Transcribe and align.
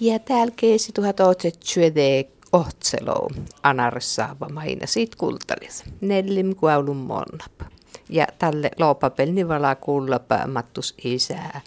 Ja 0.00 0.18
täällä 0.18 0.52
keisi 0.56 0.92
tuhat 0.92 1.20
otsetsyöde 1.20 2.26
ohtselo 2.52 3.28
anarsaava 3.62 4.48
maina 4.48 4.86
siitä 4.86 5.16
kultalis. 5.18 5.84
Nellim 6.00 6.56
kuaulun 6.56 6.96
monnap. 6.96 7.72
Ja 8.08 8.26
tälle 8.38 8.70
loopapelni 8.78 9.48
vala 9.48 9.74
kuullapa 9.74 10.46
mattus 10.46 10.94
isää 11.04 11.60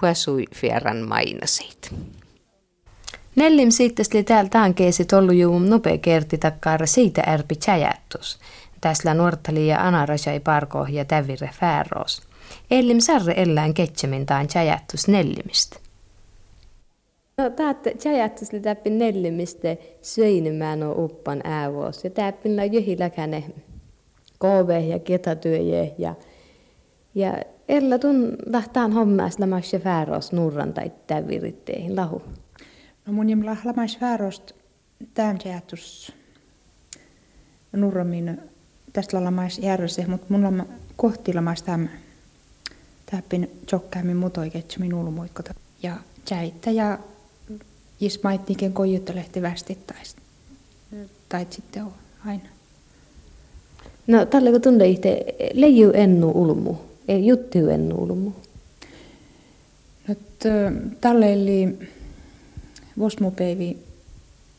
puasui 0.00 0.44
fieran 0.54 1.08
maina 1.08 1.46
siitä. 1.46 1.88
Nellim 3.36 3.70
siittästi 3.70 4.24
täällä 4.24 4.50
tämän 4.50 4.74
keisi 4.74 5.04
tollu 5.04 5.32
juum 5.32 5.64
nopea 5.64 5.98
kerti 5.98 6.38
takkaara 6.38 6.86
siitä 6.86 7.22
ärpi 7.26 7.56
tjäjättus. 7.56 8.38
Tässä 8.80 9.14
nuortali 9.14 9.68
ja 9.68 9.86
anarasai 9.86 10.40
parko 10.40 10.86
ja 10.90 11.04
tävire 11.04 11.50
fääros. 11.60 12.22
Ellim 12.70 13.00
sarre 13.00 13.34
ellään 13.36 13.74
ketsemin 13.74 14.26
taan 14.26 14.46
tjäjättus 14.46 15.08
nellimistä. 15.08 15.87
No 17.38 17.50
täältä 17.50 17.90
tjäjättus 17.98 18.52
li 18.52 18.60
täppi 18.60 18.90
nellimistä 18.90 19.76
söinymään 20.02 20.82
on 20.82 21.04
uppan 21.04 21.40
äävuos. 21.44 22.04
Ja 22.04 22.10
täppin 22.10 22.56
la 22.56 22.64
jöhiläkäne 22.64 23.44
kove 24.38 24.80
ja 24.80 24.98
ketatyöje 24.98 25.94
ja 25.98 26.14
ja 27.14 27.42
ella 27.68 27.98
tun 27.98 28.36
lahtaan 28.52 28.92
hommas 28.92 29.38
lamas 29.38 29.72
ja 29.72 29.78
fääros 29.78 30.32
nurran 30.32 30.72
tai 30.72 30.92
täviritteihin 31.06 31.96
lahu. 31.96 32.22
No 33.06 33.12
mun 33.12 33.30
jim 33.30 33.44
lamas 33.64 33.98
fäärost 33.98 34.52
tämän 35.14 35.38
tjäjättus 35.38 36.12
nurramin 37.72 38.40
tästä 38.92 39.24
lamas 39.24 39.58
järjessä, 39.58 40.04
mutta 40.08 40.26
mun 40.28 40.42
lama 40.44 40.64
kohti 40.96 41.34
lamas 41.34 41.62
tämän 41.62 41.90
täppin 43.10 43.50
mutoiketsi 44.14 44.80
minun 44.80 45.06
ulmuikkota. 45.06 45.54
Ja 45.82 45.96
tjäittä 46.24 46.70
ja 46.70 46.98
ismaitniken 48.00 48.72
koijuttelehti 48.72 49.42
västittäistä. 49.42 50.22
Tai 51.28 51.46
sitten 51.50 51.82
on 51.84 51.92
aina. 52.26 52.48
No 54.06 54.26
tällä 54.26 54.50
kun 54.50 54.60
tunne 54.60 54.86
itse, 54.86 55.24
leiju 55.52 55.90
ennu 55.94 56.30
ulmu, 56.34 56.76
ei 57.08 57.26
juttu 57.26 57.58
ennu 57.58 58.02
ulmu. 58.02 58.32
No 60.08 60.14
tälle 61.00 61.32
eli 61.32 61.78
vosmupäivi 62.98 63.78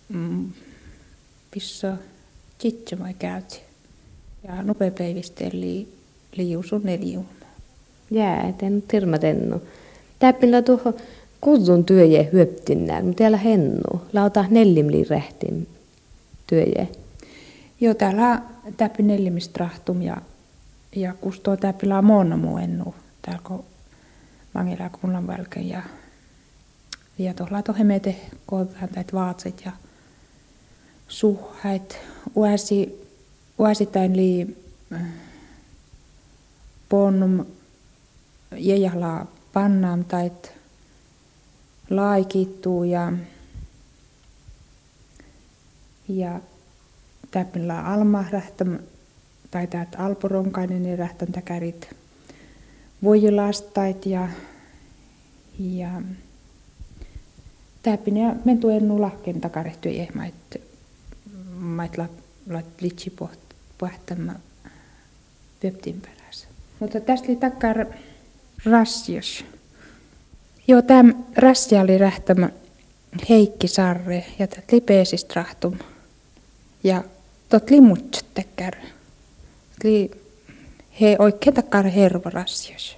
mm, 0.10 0.50
pissa 1.52 1.98
vai 3.00 3.14
käytti. 3.14 3.60
Ja 4.48 4.64
nopeapäivistä 4.64 5.44
eli 5.44 5.88
liiu 6.38 6.64
sun 6.64 6.82
neliu. 6.84 7.26
Jää, 8.12 8.48
et 8.48 8.64
en 8.64 8.84
tirmatennu. 8.88 9.62
Täppillä 10.20 10.62
tuohon 10.62 10.94
kudun 11.42 11.86
työje 11.86 12.30
hyöptinnää, 12.34 13.04
mutta 13.04 13.18
täällä 13.18 13.38
hennu. 13.38 14.02
Lauta 14.14 14.46
nellimli 14.50 15.04
rehtin 15.04 15.68
työje. 16.48 16.88
Joo, 17.82 17.94
täällä 17.94 18.42
täppi 18.78 19.04
nellimistrahtum 19.04 20.02
ja, 20.02 20.18
ja 20.96 21.14
kustoo 21.22 21.58
täppillä 21.58 22.02
monna 22.02 22.38
muu 22.38 22.58
ennu. 22.58 22.96
Täällä 23.22 23.42
kun 23.44 23.64
mangilla 24.54 24.90
kunnan 24.90 25.28
välken 25.28 25.70
ja, 25.70 25.82
ja 27.18 27.34
tuolla 27.34 27.62
tohe 27.62 27.84
meitä 27.84 28.14
kohtaan 28.46 28.90
täitä 28.90 29.14
vaatset 29.14 29.62
ja 29.66 29.72
suhait. 31.08 31.98
Uäsi, 32.36 33.08
uäsittäin 33.60 34.18
lii 34.18 34.58
ponnum 36.90 37.46
jejahla 38.58 39.28
pannaan 39.54 40.06
tai 40.06 40.32
laikittuu 41.90 42.84
ja, 42.84 43.14
ja 46.08 46.40
täpillä 47.32 47.86
alma 47.86 48.26
rähtäm, 48.32 48.80
tai 49.52 49.68
täät 49.68 49.96
alporonkainen 49.98 50.86
ja 50.86 50.96
rähtän 50.96 51.32
täkärit 51.32 51.90
voijilastait 53.04 54.06
ja, 54.06 54.28
ja 55.60 56.02
täpin 57.84 58.18
ja 58.18 58.36
men 58.46 58.58
tuen 58.58 58.88
nu 58.88 59.02
lahken 59.02 59.42
takarehty 59.42 59.90
ehmait 59.90 60.62
mait 61.60 61.98
la, 61.98 62.08
la 62.50 62.62
litsi 62.82 63.14
pohtämä 63.78 64.36
pöptin 65.62 66.02
perässä. 66.02 66.48
Mutta 66.80 67.00
tästä 67.00 67.28
oli 67.28 67.36
takkar 67.36 67.86
rassios. 68.66 69.46
Joo, 70.70 70.82
tämä 70.82 71.14
rassia 71.36 71.82
oli 71.82 71.98
rähtämä 71.98 72.50
Heikki 73.30 73.68
Sarre 73.68 74.26
ja 74.40 74.48
tätä 74.48 74.64
lipeesistä 74.72 75.34
rahtum. 75.36 75.78
Ja 76.84 77.04
tot 77.50 77.70
limut 77.70 78.26
tekkär. 78.34 78.76
Li 79.84 80.12
he 81.02 81.16
oikein 81.20 81.54
takkar 81.54 81.86
herva 81.86 82.30
rassios. 82.30 82.98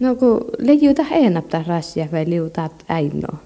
No 0.00 0.14
kun 0.14 0.44
leijuta 0.58 1.02
enapta 1.10 1.64
rassia 1.66 2.08
vai 2.12 2.30
liutat 2.30 2.84
äinoa? 2.88 3.38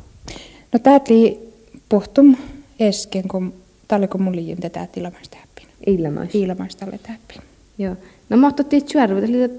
No 0.72 0.78
tää 0.82 1.00
oli 1.10 1.52
pohtum 1.88 2.36
esken, 2.80 3.28
kun 3.28 3.54
tälle 3.88 4.08
kun 4.08 4.22
mulla 4.22 4.36
liiun 4.36 4.58
tätä 4.58 4.88
ilamasta 4.96 5.36
täppin. 5.36 5.68
Ilamasta? 5.86 6.38
Ilamasta 6.38 6.80
tälle 6.84 6.98
täppin. 6.98 7.42
Joo. 7.78 7.96
No 8.28 8.36
mahtotti 8.36 8.80
tjärvi, 8.80 9.24
eli 9.24 9.50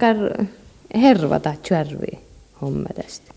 hervata 1.02 1.54
tjärvi 1.64 2.20
homma 2.62 2.90
tästä. 2.96 3.37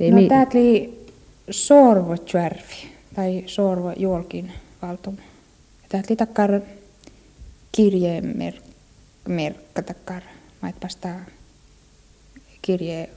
Ei 0.00 0.10
no 0.10 0.16
mi- 0.16 0.28
tää 0.28 0.46
oli 0.54 1.04
sorvo 1.50 2.16
tjärvi, 2.16 2.88
tai 3.14 3.42
sorvo 3.46 3.92
juolkin 3.96 4.52
valtum. 4.82 5.16
Tää 5.88 6.02
oli 6.08 6.16
takkar 6.16 6.60
kirjemerkka 7.72 8.64
merkka 9.28 9.82
takkar, 9.82 10.22
mait 10.62 10.80
pastaa 10.80 11.20
kirje 12.62 13.08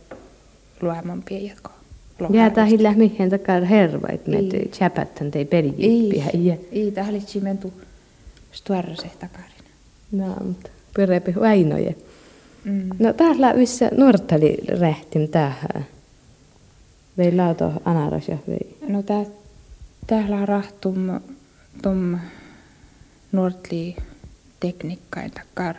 lueman 0.81 1.23
piejatko. 1.29 1.71
Ja 2.29 2.65
hillä 2.65 2.93
mihin 2.93 3.29
takkar 3.29 3.65
herva, 3.65 4.07
että 4.09 4.31
me 4.31 4.37
tjäpättän 4.77 5.31
tei 5.31 5.45
perijippiä. 5.45 6.25
Ei, 6.33 6.67
ei, 6.71 6.91
tähän 6.91 7.15
oli 7.15 7.41
mentu 7.41 7.73
stuarrase 8.51 9.07
takarin. 9.19 9.51
No, 10.11 10.35
mutta 10.45 10.69
pyrepi 10.95 11.33
ainoja. 11.41 11.93
Mm. 12.63 12.89
No 12.99 13.13
täällä 13.13 13.51
yssä 13.51 13.89
nuortali 13.97 14.57
rähtim 14.79 15.27
tähän. 15.27 15.85
Vei 17.17 17.35
lauto 17.35 17.73
anaras 17.85 18.27
ja 18.27 18.37
vei. 18.47 18.77
No 18.87 19.03
tää, 19.03 19.25
täällä 20.07 20.45
rahtum 20.45 21.19
tom 21.81 22.19
nuortli 23.31 23.95
tekniikkain 24.59 25.31
takar. 25.31 25.75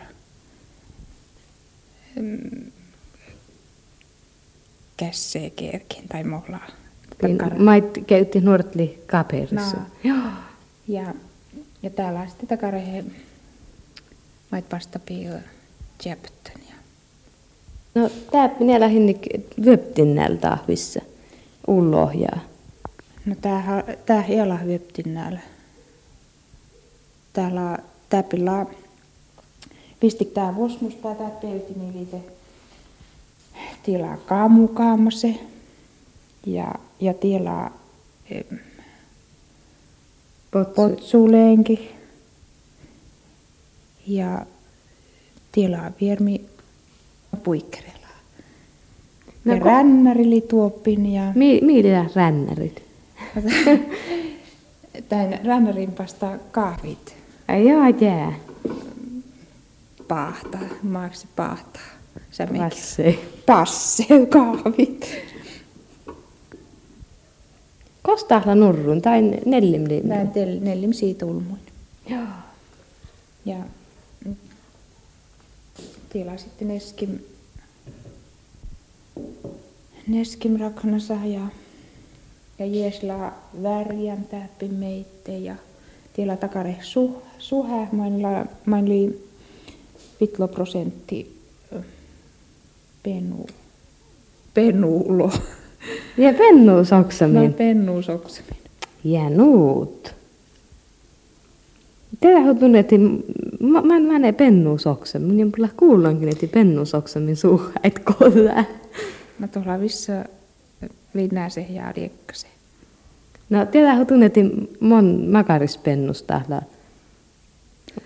Kässee 4.96 5.50
kerkin 5.50 6.08
tai 6.08 6.24
molla. 6.24 6.58
Mait 7.58 7.84
käytti 8.06 8.40
nuortli 8.40 9.02
kaperissa. 9.06 9.76
No. 9.76 9.82
Joo. 10.04 10.18
Ja, 10.88 11.14
ja 11.82 11.90
täällä 11.90 12.26
sitten 12.26 12.48
takare 12.48 12.86
he 12.86 13.04
mait 14.50 14.72
vasta 14.72 14.98
piil 14.98 15.32
tjäptön. 15.98 16.58
No 17.94 18.10
tää 18.32 18.50
minä 18.60 18.80
lähdin 18.80 19.20
vyöptinnällä 19.64 20.36
tahvissa 20.36 21.00
ullohjaa. 21.68 22.40
No 23.26 23.34
tää, 23.40 23.84
tää 24.06 24.22
hiela 24.22 24.58
vyöptinnällä. 24.66 25.40
Täällä 27.32 27.78
täpillä 28.08 28.66
pistik 30.00 30.28
tää 30.28 30.56
vosmus 30.56 30.94
tää 30.94 31.74
niin 31.76 31.94
liite 31.96 32.20
tilaa 33.82 34.16
kaamukaamose 34.16 35.34
ja, 36.46 36.74
ja 37.00 37.14
tilaa 37.14 37.70
potsuleenki 40.74 41.90
ja 44.06 44.46
tilaa 45.52 45.90
viermi 46.00 46.44
puikkerella. 47.44 47.97
No, 49.44 49.54
ja 49.54 49.60
rännärili 49.60 50.40
tuopin 50.40 51.12
ja... 51.12 51.32
Mi, 51.34 51.60
mitä 51.62 52.04
rännärit? 52.14 52.82
Tän 55.08 55.38
rännärin 55.44 55.92
pasta 55.92 56.38
kahvit. 56.50 57.16
Jaa, 57.48 57.88
jää. 57.90 58.32
Pahta, 60.08 60.58
maaksi 60.82 61.28
pahta. 61.36 61.80
Passe. 62.58 63.18
Passe, 63.46 64.04
kahvit. 64.28 65.28
Kostahla 68.02 68.54
nurrun 68.54 69.02
tai 69.02 69.22
nellim 69.46 69.82
Näin 70.04 70.30
nellim 70.60 70.92
siitä 70.92 71.26
ulmuin. 71.26 71.60
Joo. 72.10 72.20
Ja 73.44 73.56
sitten 76.36 76.68
Neskim, 76.68 77.18
Neskim 80.06 80.56
raknasa 80.60 81.14
ja 81.24 81.40
ja 82.58 82.66
jesla 82.66 83.32
värjän 83.62 84.24
täppi 84.24 84.68
meitte 84.68 85.38
ja 85.38 85.54
tiellä 86.12 86.36
takare 86.36 86.76
su, 86.80 87.22
suhä, 87.38 87.86
mainilla, 87.92 88.46
mainili 88.66 89.28
vitlo 90.20 90.48
prosentti 90.48 91.38
pennu, 93.02 93.46
pennuulo. 94.54 95.32
Ja 96.16 96.32
pennu 96.34 96.84
soksamin. 96.84 97.34
No 97.44 97.50
pennu 97.50 98.02
soksamin. 98.02 98.56
Ja 99.04 99.30
nuut. 99.30 100.14
Teillä 102.20 102.50
on 102.50 102.58
tunnet, 102.58 102.90
mä, 103.60 103.82
mä, 103.82 104.00
mä 104.00 104.18
ne 104.18 104.32
pennu 104.32 104.78
soksamin. 104.78 105.34
Minä 105.34 105.50
mulla 105.56 105.68
kuullankin, 105.76 106.28
että 106.28 106.46
pennu 106.46 106.84
soksamin 106.84 107.36
suhä, 107.36 107.72
et 107.82 107.98
kohdaa. 107.98 108.64
No 109.38 109.48
tuolla 109.48 109.80
vissä 109.80 110.24
linnäse 111.14 111.66
ja 111.70 111.92
riekkase. 111.92 112.46
No 113.50 113.66
teillä 113.66 113.92
on 113.92 114.06
tunnet, 114.06 114.34
mon 114.80 115.24
makarispennusta 115.30 116.40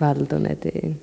valtunetiin. 0.00 1.00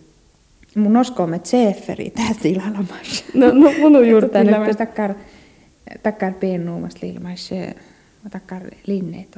Mun 0.76 0.98
oskomme 0.98 1.40
tseferi 1.40 2.10
täältä 2.10 2.48
ilalamassa. 2.48 3.26
No, 3.34 3.48
no 3.54 3.72
mun 3.80 3.96
on 3.96 4.10
juuri 4.10 4.30
tänne. 4.30 4.54
Kyllä 4.54 4.74
takkar, 4.74 5.14
takkar 6.04 6.34
pennuumasta 6.34 7.06
ilmais, 7.06 7.50
takkar 8.32 8.62
linneet. 8.88 9.38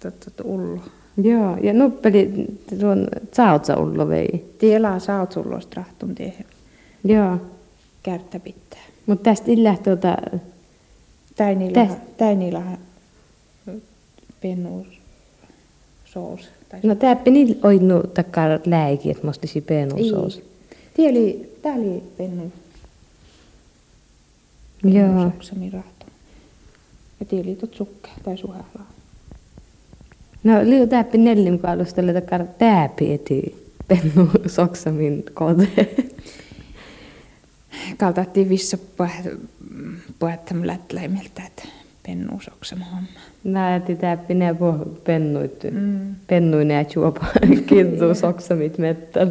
Totta 0.00 0.44
ullo. 0.44 0.80
Joo, 1.22 1.56
ja 1.56 1.72
nuppeli 1.72 2.46
tuon 2.80 3.08
sautsa 3.32 3.76
ullo 3.76 4.08
vei. 4.08 4.54
Tielaa 4.58 4.98
sautsullosta 4.98 5.74
rahtun 5.76 6.14
tiehen. 6.14 6.46
Joo. 7.04 7.38
Kärttä 8.02 8.40
pitää. 8.40 8.84
Mutta 9.06 9.24
tästä 9.24 9.50
illä 9.50 9.76
tuota... 9.84 10.16
Täinillä, 11.36 11.96
täinillä 12.16 12.62
pennuus 14.40 14.86
soos. 16.04 16.48
No 16.82 16.94
täppi 16.94 17.30
niillä 17.30 17.56
oinu 17.62 18.02
takkar 18.02 18.60
lääki, 18.66 19.10
että 19.10 19.26
mostisi 19.26 19.60
pennusoos. 19.60 20.42
Tieli, 20.94 21.56
tää 21.62 21.74
oli 21.74 22.02
pennu. 22.16 22.52
Joo. 24.84 25.30
Soksami 25.30 25.70
rahto. 25.70 26.06
Ja 27.20 27.26
tieli 27.26 27.54
tot 27.54 27.74
sukke 27.74 28.10
tai 28.24 28.38
suhelaa. 28.38 28.90
No 30.44 30.52
liu 30.62 30.86
täppi 30.86 31.18
nellim 31.18 31.58
kaalustelle 31.58 32.12
takkar 32.12 32.46
täppi 32.58 33.12
eti 33.12 33.66
pennu 33.88 34.30
soksamin 34.46 35.24
kode. 35.34 35.68
Kaltattiin 38.00 38.48
vissa 38.48 38.78
puhettamme 40.18 40.66
lätläimiltä, 40.66 41.42
että 41.46 41.62
pennu 42.06 42.40
soksama 42.40 42.84
homma. 42.84 43.20
Näeti 43.44 43.96
täppi 43.96 44.34
ne 44.34 44.54
pennuit. 45.04 45.64
Mm. 45.70 46.14
Pennuin 46.26 46.70
ja 46.70 46.84
juopa 46.94 47.26
kintu 47.68 48.14
soksamit 48.14 48.78
mettäl. 48.78 49.30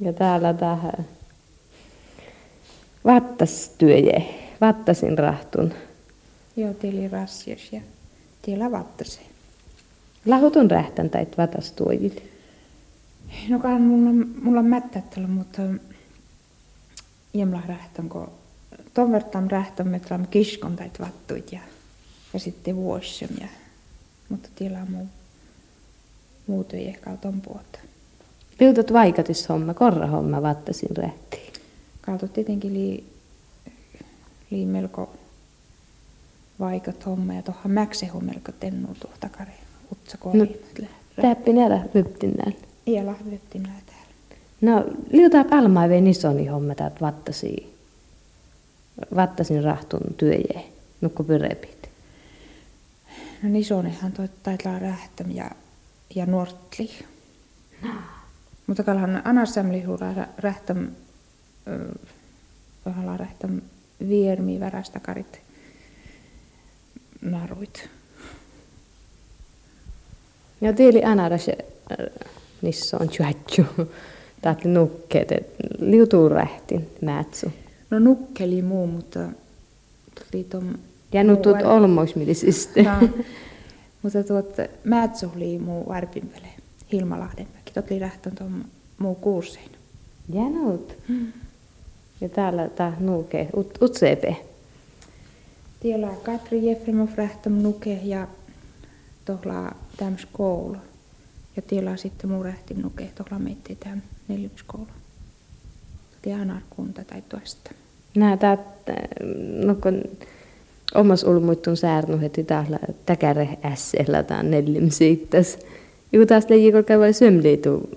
Ja 0.00 0.12
täällä 0.12 0.54
tähän 0.54 1.06
vattas 3.04 3.70
työje, 3.78 4.34
vattasin 4.60 5.18
rahtun. 5.18 5.74
Joo, 6.56 6.74
tieli 6.74 7.08
rassias 7.08 7.72
ja 7.72 7.80
tiellä 8.42 8.70
vattasi. 8.70 9.20
Lahutun 10.26 10.70
rähtän 10.70 11.10
tai 11.10 11.26
vatas 11.38 11.72
tuojille. 11.72 12.22
No 13.48 13.58
kan 13.58 13.82
mulla, 13.82 14.26
mulla 14.42 14.60
on 14.60 14.66
mättättällä, 14.66 15.28
mutta 15.28 15.62
jemla 17.34 17.62
rähtän, 17.68 18.08
kun 18.08 18.30
ton 18.94 19.12
verran 19.12 19.50
rähtän 19.50 19.88
metram 19.88 20.26
kiskon 20.26 20.76
tai 20.76 20.90
vattuit 21.00 21.52
ja, 21.52 21.60
ja 22.32 22.40
sitten 22.40 22.76
vuosiem 22.76 23.30
ja 23.40 23.48
mutta 24.28 24.48
tiellä 24.54 24.86
muu, 24.88 25.06
muut 26.46 26.72
ei 26.72 26.88
ehkä 26.88 27.16
ton 27.16 27.40
puolta. 27.40 27.78
Liutot 28.60 28.92
vaikatis 28.92 29.48
homma, 29.48 29.74
korra 29.74 30.06
homma 30.06 30.42
vattasin 30.42 30.96
rähtiin. 30.96 31.52
Kaltot 32.00 32.32
tietenkin 32.32 32.74
lii, 32.74 33.04
lii 34.50 34.66
melko 34.66 35.12
vaikat 36.60 37.06
homma 37.06 37.34
ja 37.34 37.42
tuohon 37.42 37.72
mäkse 37.72 38.10
melko 38.20 38.52
tennu 38.52 38.94
tuohon 39.00 39.18
takare 39.20 39.52
utsa 39.92 40.18
No, 40.32 40.46
täppi 41.22 41.52
näillä 41.52 41.84
vyptin 41.94 42.34
näillä. 42.36 42.60
Ja 42.86 43.06
lahvettiin 43.06 43.62
täällä. 43.62 43.99
No, 44.60 44.84
liutaa 45.12 45.44
palmaa 45.44 45.88
vei 45.88 46.00
nisoni 46.00 46.46
homma 46.46 46.74
täät 46.74 47.00
vattasi. 47.00 47.74
Vattasin 49.16 49.64
rahtun 49.64 50.14
työje, 50.16 50.64
nukku 51.00 51.24
pyrepit. 51.24 51.90
No 53.42 53.48
nisonehan 53.48 54.12
toi 54.12 54.28
taitaa 54.42 54.78
rähtäm 54.78 55.30
ja, 55.30 55.50
ja 56.14 56.26
nuortli. 56.26 56.90
No. 57.82 57.90
Mutta 58.66 58.82
kalhan 58.82 59.22
anassamli 59.24 59.82
hura 59.82 60.14
rähtäm, 60.38 60.88
kohdalla 62.84 63.16
rähtäm 63.16 63.60
viermi 64.08 64.60
värästä 64.60 65.00
karit 65.00 65.40
naruit. 67.20 67.88
Ja 70.60 70.72
tiili 70.72 71.04
anaras 71.04 71.46
nissä 72.62 72.96
on 72.96 73.08
tjuhatju. 73.08 73.64
Taat 74.42 74.64
nukkeet, 74.64 75.32
että 75.32 75.64
liutuu 75.78 76.28
rähtin 76.28 76.88
määtsu. 77.00 77.52
No 77.90 77.98
nukkeli 77.98 78.62
muu, 78.62 78.86
mutta 78.86 79.20
tuli 80.14 80.44
tom... 80.44 80.74
Ja 81.12 81.24
nyt 81.24 81.42
tuot 81.42 81.62
olmoismillisistä. 81.62 82.82
No, 82.82 83.08
mutta 84.02 84.24
tuot 84.24 84.56
määtsu 84.84 85.32
oli 85.36 85.58
muu 85.58 85.88
varpinpele 85.88 86.48
Hilmalahdenmäki. 86.92 87.72
Tot 87.74 87.90
oli 87.90 88.00
lähtön 88.00 88.34
tuon 88.34 88.64
muu 88.98 89.14
kuusein. 89.14 89.70
Ja 90.32 90.42
nuut. 90.42 90.96
Mm. 91.08 91.32
Ja 92.20 92.28
täällä 92.28 92.68
tää 92.68 92.96
nuke, 93.00 93.48
ut, 93.56 93.82
utsepe. 93.82 94.36
Tiellä 95.80 96.08
Katri 96.22 96.66
Jefremov 96.66 97.08
rähtäm 97.16 97.52
nuke 97.52 98.00
ja 98.04 98.28
tohla 99.24 99.74
täms 99.96 100.26
koulu. 100.32 100.76
Ja 101.56 101.62
tiellä 101.62 101.96
sitten 101.96 102.30
muu 102.30 102.42
rähti 102.42 102.74
nuke 102.74 103.10
tohla 103.14 103.38
meitti 103.38 103.76
täm 103.76 104.00
neljyskoulu. 104.28 104.86
Tianar 106.22 106.62
kunta 106.70 107.04
tai 107.04 107.22
tuosta. 107.28 107.70
Nää 108.16 108.36
tää, 108.36 108.58
no 109.64 109.74
kun 109.74 110.02
omas 110.94 111.24
ulmuittun 111.24 111.76
säärnu 111.76 112.20
heti 112.20 112.44
täällä 112.44 112.78
täkäre 113.06 113.58
ässellä 113.64 114.22
tää 114.22 114.42
nellim 114.42 114.90
siittäs. 114.90 115.58
Joku 116.12 116.26
taas 116.26 116.48
leijikol 116.48 116.82
käy 116.82 117.12
sömliitu 117.12 117.88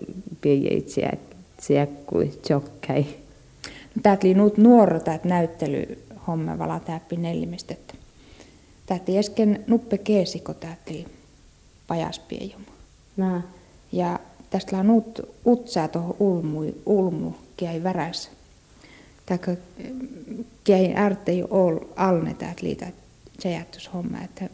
piejeitsiä, 0.41 1.13
tsiäkkui, 1.57 2.31
tjokkai. 2.47 3.05
No, 3.95 4.01
täältä 4.03 4.27
oli 4.27 4.33
nuut 4.33 4.57
nuoro 4.57 4.99
täältä 4.99 5.27
näyttely 5.27 6.03
homma 6.27 6.57
vala 6.57 6.79
täppi 6.79 7.17
nellimistä. 7.17 7.75
Täältä 8.85 9.11
äsken 9.19 9.63
nuppe 9.67 9.97
keesiko 9.97 10.53
täältä 10.53 11.09
pajaspiejuma. 11.87 12.72
Nää. 13.17 13.41
Ja 13.91 14.19
tästä 14.49 14.77
on 14.77 14.87
nuut 14.87 15.19
utsaa 15.47 15.87
tuohon 15.87 16.15
ulmu, 16.19 16.71
ulmu 16.85 17.31
käy 17.57 17.83
värässä. 17.83 18.29
Taikka 19.25 19.51
käy 20.63 20.93
ärtei 20.95 21.43
ol 21.49 21.79
alne 21.95 22.33
täältä 22.33 22.63
liitä 22.63 22.91
homma. 23.93 24.21
Että 24.23 24.49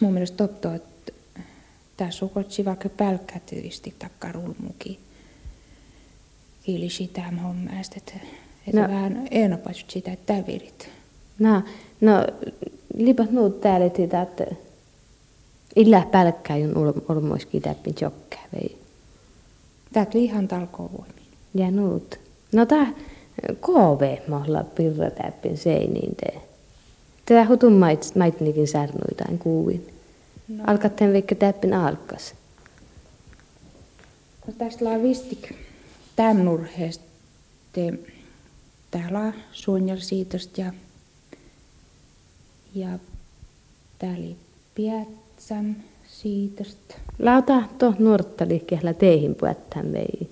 mun 0.00 0.12
mielestä 0.12 0.36
totto, 0.36 0.72
että 0.72 1.12
tämä 1.96 2.10
sukotsi 2.10 2.64
vaikka 2.64 2.88
pälkkätyvisti 2.88 3.94
takkar 3.98 4.36
ulmukin. 4.36 4.98
Kiili 6.62 6.90
sitä 6.90 7.22
homma. 7.42 7.70
Että 7.96 8.14
että 8.68 8.80
no. 8.80 8.88
vähän 8.88 9.28
enopaisut 9.30 9.90
sitä, 9.90 10.12
että 10.12 10.34
tävirit. 10.34 10.88
No, 11.38 11.62
no 12.00 12.26
lipat 12.96 13.30
nuut 13.30 13.60
täällä, 13.60 13.86
että 13.86 14.46
illa 15.76 16.06
pälkkäjun 16.12 16.76
ulmoiskin 17.08 17.62
täppin 17.62 17.94
tjokkää 17.94 18.44
vei. 18.54 18.78
Täältä 19.92 20.18
ihan 20.18 20.48
talkoon 20.48 20.90
voimin. 20.92 21.22
Ja 21.54 21.70
nuut. 21.70 22.20
No 22.52 22.66
tää 22.66 22.92
KV 23.60 24.28
mohla 24.28 24.64
pirra 24.64 25.10
täppin 25.10 25.56
seiniin 25.58 26.16
tee. 26.16 26.42
Tätä 27.26 27.46
hutun 27.48 27.72
mait, 27.72 28.14
maitnikin 28.14 28.68
särnuitain 28.68 29.38
kuuvin. 29.38 29.94
No. 30.48 30.64
Alkatten 30.66 31.12
veikkä 31.12 31.34
täppin 31.34 31.74
alkas. 31.74 32.34
No 34.46 34.52
tästä 34.58 34.84
on 34.84 35.02
vistik 35.02 35.52
tämän 36.16 36.44
nurheesta 36.44 37.08
täällä 38.90 39.32
suonjal 39.52 39.98
siitosta 39.98 40.60
ja, 40.60 40.72
ja 42.74 42.98
täällä 43.98 44.34
piätsän 45.48 45.76
siitosta. 46.06 46.94
Lauta 47.18 47.62
to 47.78 47.94
nuorttali 47.98 48.60
kehlä 48.66 48.94
teihin 48.94 49.34
puettään 49.34 49.92
vei. 49.92 50.28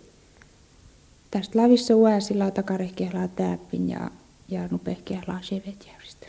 Tästä 1.31 1.59
lavissa 1.59 1.97
uäsi 1.97 2.35
lauta 2.35 2.63
karehkehlaa 2.63 3.29
täppin 3.29 3.89
ja, 3.89 4.11
ja 4.49 4.69
nupehkehlaa 4.71 5.43
shevet 5.43 5.87
jäyristä. 5.87 6.27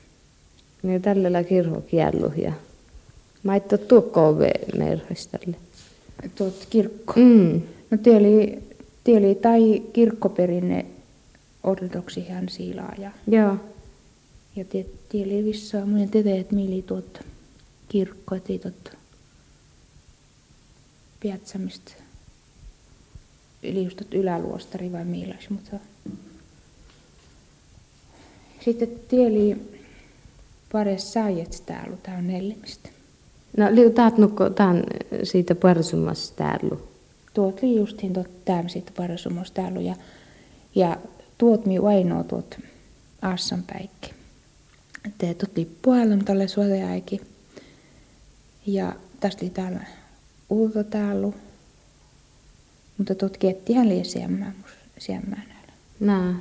Ja 0.83 0.99
tällä 0.99 1.43
kirho 1.43 1.81
kiellu 1.81 2.31
ja 2.37 2.53
maitto 3.43 3.77
tuokko 3.77 4.35
merhoistalle. 4.77 5.55
Tuot 6.35 6.67
kirkko. 6.69 7.13
Mm. 7.15 7.61
No 7.91 7.97
tie 8.03 8.17
oli, 8.17 8.63
tie 9.03 9.17
oli 9.17 9.35
tai 9.35 9.83
kirkkoperinne 9.93 10.85
ortodoksihan 11.63 12.49
siilaa 12.49 12.93
ja, 12.97 13.11
Joo. 13.27 13.55
ja 14.55 14.65
tie, 14.65 14.85
tie 15.09 15.25
oli 15.25 15.45
vissaa 15.45 15.85
mun 15.85 16.09
tete, 16.09 16.39
että 16.39 16.55
mieli 16.55 16.81
tuot 16.81 17.19
kirkko, 17.89 18.35
että 18.35 18.53
ei 18.53 18.59
tuot 18.59 18.97
piatsamista 21.19 21.91
tuot 23.97 24.13
yläluostari 24.13 24.91
vai 24.91 25.05
miilais, 25.05 25.49
mutta 25.49 25.77
sitten 28.65 28.89
tie 29.07 29.27
oli 29.27 29.57
pares 30.71 31.13
saajets 31.13 31.61
täällä, 31.61 31.97
tää 31.97 32.17
on 32.17 32.27
nellimistä. 32.27 32.89
No 33.57 33.65
liu 33.71 33.89
taat 33.89 34.17
nukko 34.17 34.49
taan 34.49 34.83
siitä 35.23 35.55
parsumassa 35.55 36.35
täällä. 36.35 36.75
Tuot 37.33 37.59
oli 37.63 37.75
justiin 37.75 38.13
tuot 38.13 38.45
täällä 38.45 38.69
siitä 38.69 38.91
parasumos 38.97 39.51
täällä 39.51 39.81
ja, 39.81 39.95
ja 40.75 40.97
tuot 41.37 41.65
mi 41.65 41.77
ainoa 41.77 42.23
tuot 42.23 42.59
Assan 43.21 43.63
päikki. 43.63 44.13
Te 45.17 45.33
tuot 45.33 45.57
lippuhällön 45.57 46.25
tälle 46.25 46.47
suoteaikin. 46.47 47.21
Ja 48.67 48.93
tästä 49.19 49.45
oli 49.45 49.49
täällä 49.49 49.79
ulko 50.49 50.83
täällä. 50.83 51.27
Mutta 52.97 53.15
tuot 53.15 53.37
kiettihän 53.37 53.89
liian 53.89 54.05
siemmää, 54.05 54.53
siemmää 54.97 55.41
näillä. 55.47 55.73
Nää. 55.99 56.35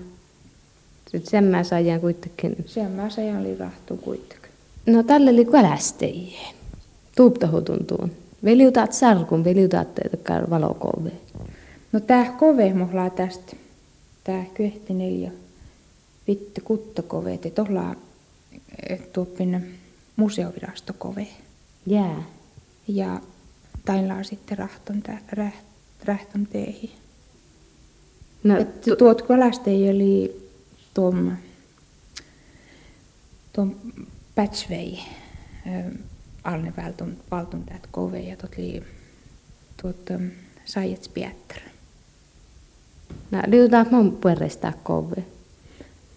Sitten 1.11 1.30
sen 1.30 1.45
mä 1.45 1.64
saajan 1.64 2.00
kuitenkin. 2.00 2.56
Siemmää 2.66 3.11
sajan 3.11 3.40
oli 3.40 3.56
rahtu 3.56 3.97
kuitenkin. 3.97 4.50
No 4.87 5.02
tällä 5.02 5.30
oli 5.30 5.45
kalästejien. 5.45 6.54
Tuuptahu 7.16 7.62
tuntuu. 7.62 8.11
Veliutaat 8.45 8.92
sarkun, 8.92 9.45
veliutaat 9.45 9.95
teitä 9.95 10.47
valokove. 10.50 11.12
No 11.92 12.00
tää 12.00 12.33
kove 12.33 12.75
muhlaa 12.75 13.11
tästä. 13.11 13.56
Tää 14.25 14.45
kyhti 14.54 14.95
neljä 14.95 15.30
vitte 16.28 16.61
kuttokove, 16.61 17.35
että 17.35 17.50
tuolla 17.50 17.95
tuoppin 19.12 19.78
museovirasto-kove. 20.16 21.26
Jää. 21.86 22.22
Ja 22.88 23.20
tainlaa 23.84 24.22
sitten 24.22 24.58
rahton, 24.58 25.02
tä, 25.02 25.18
räht, 25.32 25.64
rähton 26.04 26.46
teihin. 26.46 26.90
No, 28.44 28.56
Et 28.56 28.80
tuot 28.98 29.22
kalastei 29.22 29.90
oli 29.90 30.48
tuon, 30.94 31.36
tuon 33.52 33.76
Patchway 34.34 34.96
alne 36.44 36.72
valtun, 36.76 37.16
valtun 37.30 37.64
täät 37.64 37.86
kove 37.90 38.18
ja 38.18 38.36
tuot 38.36 38.52
oli 38.58 38.82
tuot 39.82 40.10
um, 40.10 40.30
Sajets 40.64 41.08
Pietter. 41.08 41.60
no, 43.30 43.42
liutaat 43.46 43.90
mun 43.90 44.16
puolesta 44.16 44.72
kove. 44.82 45.24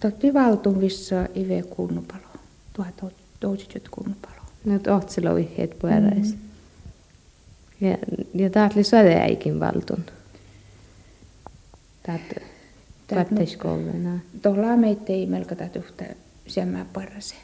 Oli 0.04 0.34
valtun 0.34 0.82
vissa 0.82 1.16
ive 1.36 1.62
kunnupalo, 1.62 2.28
tuhat 2.74 3.06
toiset 3.40 3.90
kunnupalo. 3.90 4.39
Nyt 4.66 4.88
ohtselo 4.88 5.36
vihjeet 5.36 5.80
puolesta. 5.80 6.36
Mm. 6.36 6.50
Ja, 7.82 7.98
ja 8.34 8.70
oli 8.76 8.84
södeäikin 8.84 9.60
valtun. 9.60 10.04
Taat 12.06 12.22
katteis 13.16 13.58
kove. 13.58 13.94
No. 13.94 14.10
Tuolla 14.42 14.78
meitä 14.78 15.14
ei 15.14 15.26
melko 15.26 15.56
täytyy 15.56 15.84
siemmää 16.48 16.86
parase. 16.94 17.36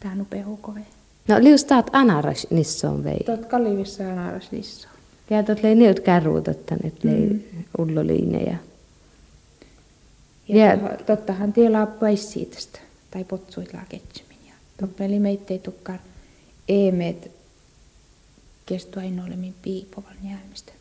Tää 0.00 0.12
on 0.12 0.20
upea 0.20 0.44
kove. 0.60 0.80
no 1.28 1.36
lius 1.40 1.64
taat 1.64 1.90
anaras 1.92 2.46
nisson 2.50 3.04
vei. 3.04 3.20
Tuot 3.26 3.46
kalivissa 3.46 4.04
on 4.04 4.18
aras 4.18 4.52
lisso. 4.52 4.88
Ja 5.30 5.42
tot 5.42 5.62
lei 5.62 5.74
neut 5.74 6.00
kärruutot 6.00 6.66
tänne, 6.66 6.92
lei 7.02 7.26
mm. 7.26 7.64
ulloliineja. 7.78 8.56
Ja, 10.48 10.66
Ja- 10.66 10.78
tottahan 11.06 11.52
tie 11.52 11.70
laappuais 11.70 12.32
siitä, 12.32 12.58
tai 13.10 13.24
potsuit 13.24 13.74
laa 13.74 13.84
ketsumin. 13.88 14.38
Ja 14.46 14.52
toppeli 14.80 15.18
meitä 15.18 15.44
ei 15.54 15.58
tukkaan 15.58 15.98
eemeet 16.68 17.30
kestu 18.66 19.00
ainoa 19.00 19.26
olemin 19.26 19.54
piipovan 19.62 20.16
jäämistä. 20.24 20.72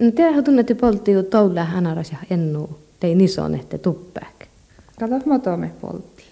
No 0.00 0.10
tiedätkö 0.10 0.42
tunnette 0.42 0.74
poltti 0.74 1.10
jo 1.10 1.22
toulla 1.22 1.62
anaras 1.62 2.10
ja 2.12 2.18
ennu. 2.30 2.78
Tei 3.00 3.14
nison, 3.14 3.54
että 3.54 3.78
tuppääk. 3.78 4.46
Kato, 5.00 5.20
motome 5.26 5.70
poltti. 5.80 6.24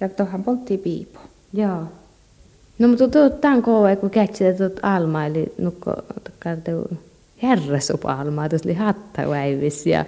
Ja 0.00 0.08
tohan 0.08 0.44
poltti 0.44 0.78
piipo. 0.78 1.20
Joo. 1.52 1.82
No 2.78 2.88
mutta 2.88 3.08
tuo 3.08 3.30
tämän 3.30 3.62
kova, 3.62 3.96
kun 3.96 4.10
kätsi 4.10 4.44
tuot 4.58 4.80
alma, 4.82 5.26
eli 5.26 5.52
nukko 5.58 5.92
herrasupa 7.42 8.12
almaa, 8.12 8.48
tuossa 8.48 8.68
oli 8.68 8.74
hatta 8.74 9.28
väivis 9.28 9.86
ja, 9.86 10.04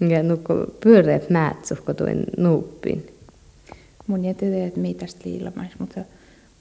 ja 0.00 0.22
nukko 0.22 0.54
pyöreät 0.80 1.30
määt 1.30 1.56
kun 1.86 1.96
tuin 1.96 2.24
nuuppin. 2.36 3.06
Mun 4.06 4.24
jätete, 4.24 4.64
että 4.66 4.80
mitästä 4.80 5.20
liilamais, 5.24 5.70
mutta, 5.78 6.00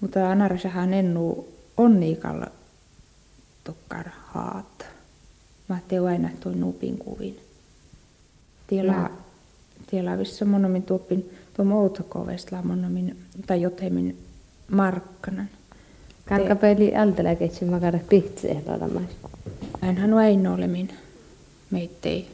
mutta 0.05 0.31
anarasahan 0.31 0.93
ennu 0.93 1.47
onniikalla 1.77 2.47
tukkar 3.63 4.05
haat. 4.25 4.85
Mä 5.67 5.77
teo 5.87 6.05
aina 6.05 6.29
tuo 6.39 6.51
nuupin 6.51 6.97
kuvin. 6.97 7.39
Tiela, 8.67 8.91
Mä- 8.91 9.09
tiela 9.89 10.17
vissä 10.17 10.45
monomin 10.45 10.83
tuoppin 10.83 11.29
tuo 11.53 11.65
outokovesta 11.81 12.61
monomin 12.63 13.17
tai 13.47 13.61
jotemin 13.61 14.17
markkanan. 14.71 15.49
Kankapeli 16.25 16.95
altela 16.95 17.35
ketsi 17.35 17.65
makara 17.65 17.99
pihtsi 18.09 18.51
ehdollamais. 18.51 19.09
Ainahan 19.81 20.13
ainoa 20.13 20.55
olemin 20.55 20.89
meittei 21.71 22.27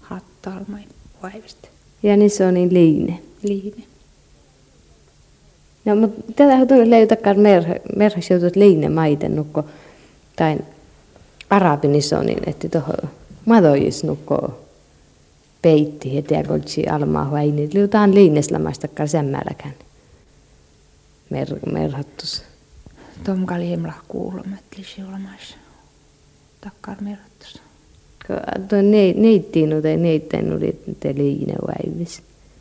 hattalmai 0.00 0.82
vaivista. 1.22 1.68
Ja 2.02 2.16
niissä 2.16 2.48
on 2.48 2.54
niin 2.54 2.74
liine. 2.74 3.22
Liine. 3.42 3.82
No, 5.84 5.96
mutta 5.96 6.32
tätä 6.36 6.90
löytäkään 6.90 7.40
merhe, 7.40 7.80
merhes 7.96 8.30
joutut 8.30 8.56
liine 8.56 8.88
maiten 8.88 9.36
nukko, 9.36 9.64
tai 10.36 10.58
arabinissonin, 11.50 12.38
että 12.46 12.68
tuohon 12.68 13.10
madois 13.44 14.04
nukko 14.04 14.60
peitti, 15.62 16.18
että 16.18 16.34
ja 16.34 16.44
koltsi 16.44 16.86
almaa 16.86 17.28
huaini. 17.28 17.70
Liutaan 17.72 18.14
liineslämästäkään 18.14 19.08
semmälläkään. 19.08 19.74
Mer, 21.30 21.48
merhattus. 21.72 22.42
Tom 23.24 23.46
kali 23.46 23.70
hemlah 23.70 24.02
kuuloma, 24.08 24.56
että 24.58 24.76
lisi 24.78 25.02
olemassa. 25.02 25.56
Takkar 26.60 26.96
merrattus. 27.00 27.62
Tuo 28.68 28.78
neittiin 29.16 29.82
tai 29.82 29.96
neitteen 29.96 30.56
oli 30.56 30.78
te 31.00 31.14
liine. 31.14 31.54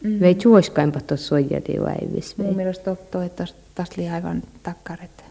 Mm. 0.03 0.19
Vei 0.19 0.37
juoskaimpa 0.43 0.99
tuossa 0.99 1.27
sojali 1.27 1.81
väivis. 1.85 2.37
Mun 2.37 2.55
mielestä 2.55 2.83
totto, 2.83 3.21
että 3.21 3.45
tästä 3.75 3.95
oli 3.97 4.09
aivan 4.09 4.43
takkar, 4.63 5.03
että 5.03 5.23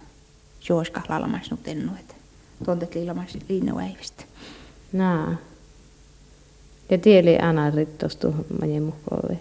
juoska 0.68 1.02
lalamais 1.08 1.50
nyt 1.50 1.68
ennu, 1.68 1.92
että 2.00 2.14
tuontet 2.64 2.94
liilamais 2.94 3.38
liinneväivistä. 3.48 4.24
Naa. 4.92 5.36
Ja 6.90 6.98
tieli 6.98 7.38
anarit 7.38 7.98
tuosta 7.98 8.28
majemukkove. 8.60 9.38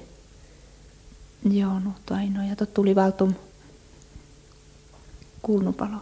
Joo, 1.51 1.79
no 1.79 1.91
ainoa. 2.09 2.43
Ja 2.43 2.55
tot 2.55 2.73
tuli 2.73 2.95
valtum 2.95 3.33
kunnupalo. 5.41 5.97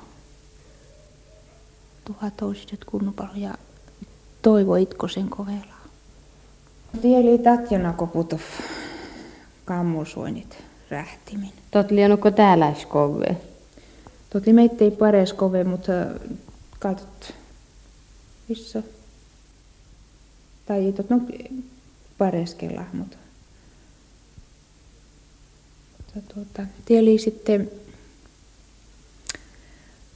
Tuhat 2.05 2.37
toiset 2.37 2.85
kunnupalo 2.85 3.29
ja 3.35 3.53
Toivo 4.41 4.75
Itkosen 4.75 5.29
kovela. 5.29 5.79
Tieli 7.01 7.37
Tatjana 7.37 7.93
Koputov 7.93 8.39
kammusuonit 9.69 10.63
rähtimin. 10.89 11.53
Tot 11.71 11.91
lienukko 11.91 12.31
täällä 12.31 12.73
skove. 12.73 13.37
Toti 14.29 14.53
meitä 14.53 14.83
ei 14.83 14.91
pares 14.91 15.33
kove, 15.33 15.63
mutta 15.63 15.91
katsot 16.79 17.33
missä. 18.47 18.83
Tai 20.65 20.85
ei 20.85 20.93
tot 20.93 21.09
no 21.09 21.21
pareskella, 22.17 22.85
mutta 22.93 23.17
mutta 25.97 26.33
tuota, 26.33 26.65
tieli 26.85 27.17
sitten 27.17 27.71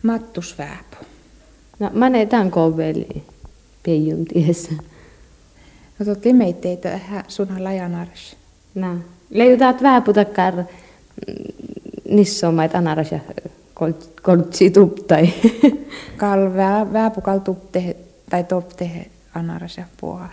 Mattus 0.03 0.57
Vääpo. 0.57 0.97
No, 1.79 1.89
mä 1.93 2.09
ne 2.09 2.25
tämän 2.25 2.51
koveli 2.51 3.23
peijun 3.85 4.25
tiessä. 4.25 4.71
No 5.99 6.05
totti 6.05 6.33
meitä 6.33 6.67
ei 6.67 6.77
tähän 6.77 7.23
sunhan 7.27 7.63
lajanars. 7.63 8.35
No. 8.75 8.97
Leijutat 9.33 9.83
vääputakar 9.83 10.53
nissomaita 12.09 12.77
anaras 12.77 13.11
ja 13.11 13.19
koltsi 14.21 14.69
tuptai. 14.69 15.33
Kal 16.17 16.53
vää, 16.55 16.93
vääpukal 16.93 17.39
tupte 17.39 17.95
tai 18.29 18.43
topte 18.43 19.09
anaras 19.33 19.77
ja 19.77 19.85
puoha. 20.01 20.29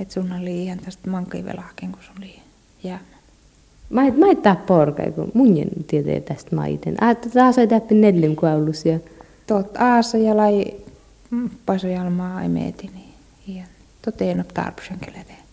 Et 0.00 0.10
sunhan 0.10 0.42
oli 0.42 0.64
ihan 0.64 0.78
tästä 0.78 1.10
mankai 1.10 1.44
velahken, 1.44 1.92
kun 1.92 2.02
sun 2.02 2.14
oli 2.18 2.40
jäämä. 2.84 3.04
Mä 3.90 4.06
et, 4.06 4.16
mä 4.16 4.30
et 4.30 4.42
tää 4.42 4.56
porka, 4.56 5.02
kun 5.10 5.30
mun 5.34 5.54
tietää 5.86 6.20
tästä 6.20 6.56
maiten. 6.56 7.04
Aatta 7.04 7.30
taas 7.30 7.58
ei 7.58 7.66
täppi 7.66 7.94
neljän 7.94 8.36
kuulusia. 8.36 8.98
Tot 9.46 9.76
aasa 9.76 10.18
ja 10.18 10.36
lai 10.36 10.64
mm, 11.30 11.50
pasojalmaa 11.66 12.42
ei 12.42 12.48
meeti, 12.48 12.90
niin 12.94 13.14
ja 13.58 13.64
toteen 14.02 14.40
on 14.40 14.46
tarpeen 14.54 14.98
kelete. 15.00 15.32
Hmm. 15.32 15.43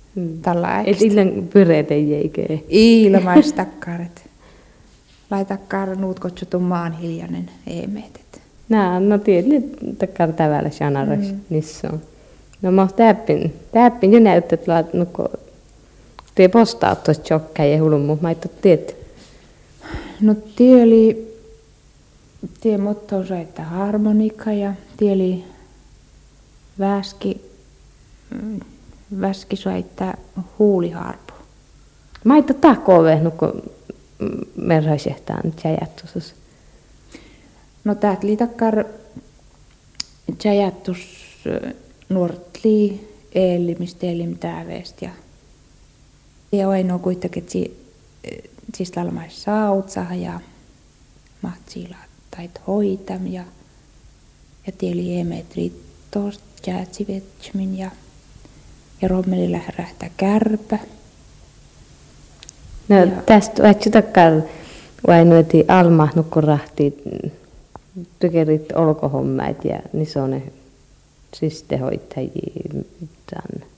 Tällä 0.42 0.78
äkistä. 0.78 1.06
Et 1.06 1.12
illan 1.12 1.48
pyreet 1.54 1.92
ei 1.92 2.12
jeikee. 2.12 2.64
Ilmais 2.70 3.54
takkaret. 3.54 4.30
Lai 5.32 5.46
takkar 5.46 5.96
nuut 5.96 6.20
kotsutun 6.20 6.62
maan 6.62 6.98
hiljainen 6.98 7.50
ei 7.68 7.88
meetet. 7.88 8.42
Nää, 8.70 9.00
no 9.00 9.18
tiedät, 9.18 9.64
takkar 9.98 10.34
tavalla 10.34 10.70
sanaras, 10.70 11.32
mm. 11.32 11.40
niissä 11.50 11.90
on. 11.94 12.02
No 12.62 12.72
mä 12.72 12.88
täppin, 12.96 13.54
täppin 13.72 14.14
jo 14.14 14.20
näyttää, 14.20 14.56
että 14.80 14.98
nukko 14.98 15.30
te 16.36 16.48
postaa 16.48 16.96
tuosta 16.96 17.24
chokkaa 17.24 17.66
ja 17.66 17.84
hulun, 17.84 18.02
mutta 18.02 18.24
mä 18.24 18.32
et 18.32 18.52
tiedä. 18.62 18.82
No 20.22 20.36
tie 20.56 20.84
oli, 20.84 21.36
tie 22.62 22.78
motto 22.78 23.16
että 23.42 23.64
harmonika 23.64 24.52
ja 24.52 24.74
tie 24.98 25.12
oli 25.12 25.44
väski, 26.80 27.42
väski 29.20 29.56
soittaa 29.56 30.14
huuliharpu. 30.60 31.34
Mä 32.24 32.38
et 32.38 32.62
tahkoa 32.62 33.04
vehnut, 33.04 33.34
kun 33.36 33.64
merhaisehtaan 34.56 35.52
tjäjättus. 35.52 36.36
No 37.84 37.96
täät 37.96 38.24
liitakkar 38.24 38.86
tjäjättus 40.38 41.00
nuortli 42.10 43.08
eelimistä 43.36 44.08
elim 44.08 44.38
tääveest 44.38 45.02
ja 46.52 46.70
ainoa 46.70 47.00
kuitenkin, 47.00 47.44
että 48.24 48.78
siis 48.78 48.96
lalmais 48.96 49.44
sautsa 49.44 50.06
ja 50.16 50.40
mahtsilla 51.42 51.98
tait 52.36 52.62
hoitam 52.68 53.28
ja 53.28 53.44
ja 54.68 54.72
tieli 54.78 55.20
emetri 55.20 55.72
tost 56.12 56.42
jäätsivetsmin 56.68 57.78
ja 57.78 57.92
ja 59.02 59.08
rommeli 59.08 59.52
lährähtää 59.52 60.10
kärpä. 60.18 60.80
No 62.90 62.98
ja. 62.98 63.08
tästä 63.26 63.64
vaihtoehtoja 63.64 64.42
vai 65.08 65.26
noiti 65.26 65.66
alma 65.68 66.10
nukkurahti 66.16 67.04
tykerit 68.20 68.72
olkohommait 68.72 69.66
ja 69.66 69.80
niissä 69.94 70.24
on 70.24 70.32
ne 70.32 70.42
sistehoittajia 71.34 72.84
tämän 73.30 73.70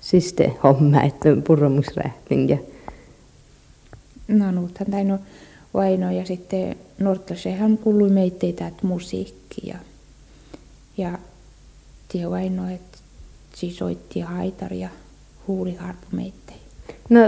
siste 0.00 0.52
homma, 0.62 1.02
että 1.02 1.28
purromusrähtin 1.46 2.48
ja 2.48 2.58
No 4.28 4.50
nuuthan 4.50 4.90
tai 4.90 5.04
no 5.04 5.18
vaino 5.74 6.10
ja 6.10 6.26
sitten 6.26 6.76
Nortlasehan 6.98 7.78
kuului 7.78 8.10
meitteitä 8.10 8.66
että 8.66 8.86
musiikki 8.86 9.68
ja, 9.68 9.78
ja 10.96 11.18
tie 12.08 12.30
vaino, 12.30 12.68
että 12.68 12.93
soitti 13.56 14.20
haitar 14.20 14.72
ja 14.72 14.88
huuliharpu 15.48 16.06
meittei. 16.12 16.56
No 17.08 17.20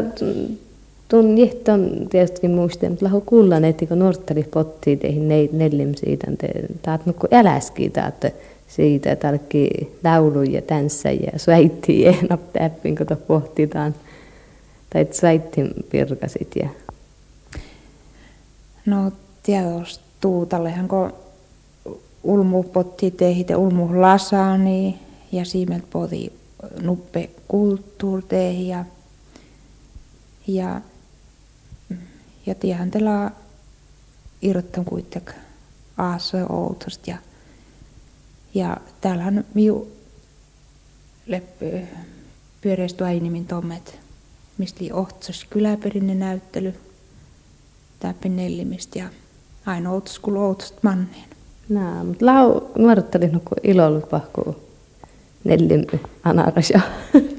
tuon 1.08 1.38
jehton 1.38 2.06
tietysti 2.10 2.48
muistan, 2.48 2.90
mutta 2.90 3.04
lahu 3.04 3.20
kuullaan, 3.20 3.64
että 3.64 3.86
kun 3.86 3.98
Norttali 3.98 4.42
potti 4.42 4.96
teihin 4.96 5.28
neljäm 5.52 5.94
siitä, 5.94 6.26
että 6.30 6.46
taat 6.82 7.06
nukku 7.06 7.26
äläski, 7.32 7.92
että 8.08 8.30
siitä 8.68 9.16
tarkki 9.16 9.70
laulu 10.04 10.42
ja 10.42 10.62
tanssa 10.62 11.10
ja 11.10 11.38
sväitti 11.38 12.06
enap 12.08 12.40
täppin, 12.52 12.96
kun 12.96 13.16
pohtitaan. 13.26 13.94
Tai 14.90 15.06
sväittin 15.10 15.70
pirkasit 15.90 16.56
ja... 16.56 16.68
No 18.86 19.12
tietysti 19.42 20.04
tuutallehan, 20.20 20.88
kun 20.88 21.12
ulmu 22.24 22.62
potti 22.62 23.10
tehite 23.10 23.56
ulmu 23.56 24.00
lasani 24.00 24.98
ja 25.36 25.44
siimet 25.44 25.90
poti 25.90 26.32
nuppe 26.82 27.30
kulttuurteihin 27.48 28.68
ja 28.68 28.84
ja 30.46 30.80
ja 32.46 32.54
tiehän 32.54 32.90
tela 32.90 33.30
irrottan 34.42 34.84
kuitenkin 34.84 35.34
aasoja 35.98 36.46
outosta 36.48 37.10
ja 37.10 37.18
ja 38.54 38.76
täällähän 39.00 39.44
miu 39.54 39.88
leppy 41.26 41.86
pyöreistä 42.60 43.04
ainimin 43.04 43.46
tommet, 43.46 43.98
mistä 44.58 44.78
oli 44.80 44.92
ohtsos 44.92 45.44
kyläperinne 45.44 46.14
näyttely, 46.14 46.74
täppi 48.00 48.28
ja 48.94 49.08
aina 49.66 49.90
outos 49.90 50.18
kuin 50.18 50.36
outosta 50.36 50.78
manneen. 50.82 51.28
Nää, 51.68 52.04
mutta 52.04 52.26
lau 52.26 52.60
nuorettelin 52.78 53.32
nuku 53.32 53.54
ilolla 53.62 54.00
pahku 55.46 55.68
nellim 55.68 56.00
anarasja. 56.24 56.80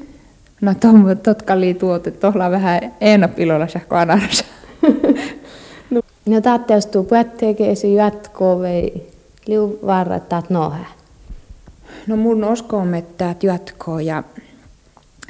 No 0.61 0.73
tom, 0.73 1.05
totka 1.23 1.59
lii 1.59 1.73
tuote, 1.73 2.11
tohla 2.11 2.51
vähän 2.51 2.93
enop 3.01 3.39
ilolla 3.39 3.67
sähkö 3.67 3.97
anarasja. 3.97 4.47
no, 5.91 6.01
no 6.25 6.41
taatte 6.41 6.73
jos 6.73 6.85
tuu 6.85 7.03
päätteekeesi 7.03 7.93
jatkoa 7.93 8.59
vai 8.59 8.91
liu 9.47 9.79
varra, 9.85 10.15
että 10.15 10.29
taat 10.29 10.49
nohää. 10.49 10.85
No 12.07 12.17
mun 12.17 12.43
usko 12.43 12.83
että 12.97 13.35
jatkoo 13.43 13.99
ja 13.99 14.23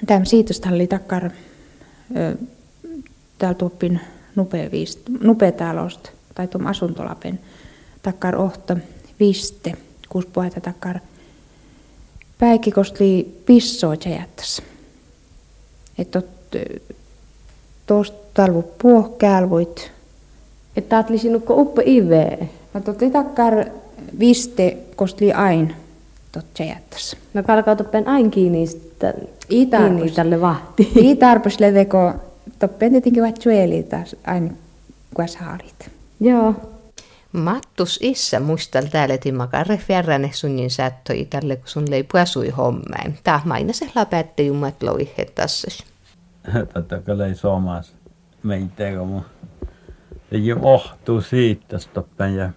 tämä 0.08 0.26
siitästä 0.26 0.70
oli 0.70 0.88
takkar 0.88 1.30
täällä 3.38 3.58
tuppin 3.58 4.02
nupea 5.22 5.52
talosta 5.52 6.10
tai 6.36 6.48
tuon 6.48 6.68
asuntolapen 6.68 7.40
takkar 8.02 8.36
ohta 8.36 8.78
viste, 9.20 9.74
kus 10.10 10.26
puheta 10.26 10.62
takkar 10.62 11.00
päikikostli 12.40 13.42
pissoa 13.46 13.94
jättässä. 14.06 14.64
Että 15.98 16.22
tuosta 17.86 18.18
talvu 18.34 18.66
puohkälvuit. 18.82 19.92
Että 20.76 20.90
taat 20.90 21.20
sinukko 21.20 21.54
uppe 21.54 21.84
ive. 21.86 22.50
No 22.74 22.82
totti 22.82 23.12
takkar 23.12 23.66
viste 24.20 24.78
kostli 24.96 25.34
aina 25.34 25.76
totta 26.32 26.64
jättässä. 26.64 27.18
No 27.34 27.44
kalkautuppen 27.44 28.08
aina 28.08 28.30
kiinni, 28.30 28.66
kiinni 29.48 30.12
tälle 30.12 30.42
vahti. 30.42 30.92
Ei 31.06 31.16
tarpeeksi 31.16 31.62
leveko, 31.62 32.14
toppen 32.60 32.92
tietenkin 32.92 33.24
vaikka 33.24 33.42
sueli 33.42 33.84
taas 33.84 34.16
aina 34.24 34.54
kun 35.14 35.28
saalit. 35.28 35.90
Joo. 36.20 36.56
Mattus 37.38 38.00
issa 38.02 38.40
muistal 38.40 38.86
täällä 38.86 39.18
timmakare 39.18 39.78
fjärräne 39.78 40.30
sunnin 40.34 40.70
sättoi 40.70 41.26
tälle, 41.30 41.56
kun 41.56 41.68
sun 41.68 41.90
leipua 41.90 42.26
sui 42.26 42.50
hommain. 42.50 43.18
Tää 43.24 43.42
maina 43.46 43.74
se 43.74 43.92
läpätte 43.96 44.44
jummat 44.44 44.84
loihe 44.84 45.26
tässä. 45.26 45.84
Tätä 46.74 47.02
kyllä 47.06 47.26
ei 47.26 47.36
suomas 47.36 47.96
meitä, 48.44 48.84
kun 48.98 49.26
ei 50.32 50.54
ohtuu 50.54 51.22
siitä 51.22 51.80
stoppen 51.80 52.36
ja 52.36 52.50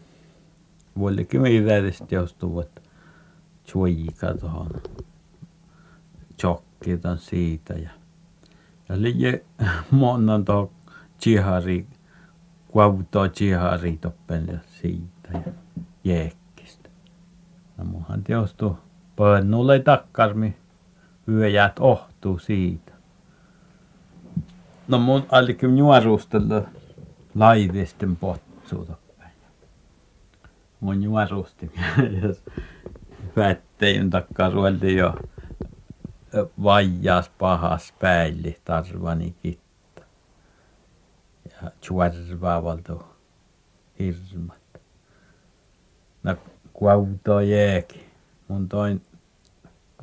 vuolikin 0.99 1.41
meidän 1.41 1.93
joustuvat 2.11 2.69
suika 3.65 4.35
tuohon 4.41 4.81
siitä 7.19 7.75
ja 7.75 7.91
ja 8.89 9.03
liie 9.03 9.45
monen 9.91 10.45
tuohon 10.45 10.71
kuavuttaa 12.73 13.29
chihari 13.29 13.97
toppen 13.97 14.47
ja 14.53 14.59
siitä 14.81 15.29
ja 15.33 15.53
jeekkistä. 16.05 16.89
No 17.77 17.85
munhan 17.85 18.25
teostu 18.25 18.79
pönnulle 19.17 19.79
takkarmi. 19.79 20.57
Hyöjät 21.27 21.79
ohtuu 21.79 22.39
siitä. 22.39 22.93
No 24.89 24.99
mun 24.99 25.27
allikin 25.31 25.77
nuoruustella 25.77 26.63
laivisten 27.35 28.17
potsu 28.17 28.85
toppen 28.85 29.01
mun 30.81 31.01
nuoruustin 31.01 31.73
vättein 33.37 34.11
takkaa 34.11 34.51
jo 34.97 35.15
vajas 36.63 37.31
pahas 37.39 37.95
päälli 37.99 38.57
tarvani 38.65 39.35
kitta 39.43 39.70
ja 41.63 41.71
tjuarvaavaltu 41.81 43.03
hirmat. 43.99 44.83
No 46.23 46.37
kuauto 46.73 47.41
jääki 47.41 48.11
mun 48.49 48.69
toin 48.69 49.03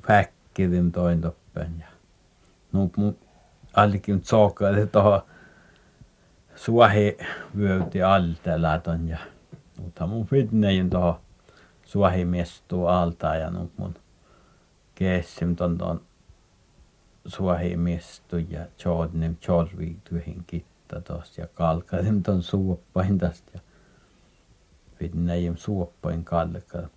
väkkirin 0.10 0.92
toin 0.92 1.22
toppen 1.22 1.80
ja 1.80 1.88
no 2.74 2.90
mun 2.98 3.18
allikin 3.74 4.22
tsokaili 4.22 4.88
tuohon 4.88 5.22
suohi 6.56 7.18
vyöti 7.58 8.04
altelaton 8.04 9.08
ja 9.08 9.18
mutta 9.78 10.08
mun 10.08 10.26
fitnein 10.26 10.90
tuohon 10.90 11.20
suohimiestu 11.86 12.86
alta 12.86 13.36
ja 13.36 13.50
nu 13.50 13.72
mun 13.78 13.96
keessim 14.96 15.56
ton 15.56 15.78
ton 15.78 16.02
suohimiestu 17.26 18.38
ja 18.38 18.66
tjoodnim 18.78 19.36
tjorvi 19.36 19.98
tyhin 20.04 20.46
kitta 20.88 21.02
tuossa 21.02 21.42
ja 21.42 21.48
kalkasin 21.48 22.24
tuon 22.24 22.44
suoppain 22.44 23.18
tästä 23.18 23.52
ja 23.54 23.60
pidin 25.00 25.58
suoppain 25.58 26.26
kalka 26.26 26.90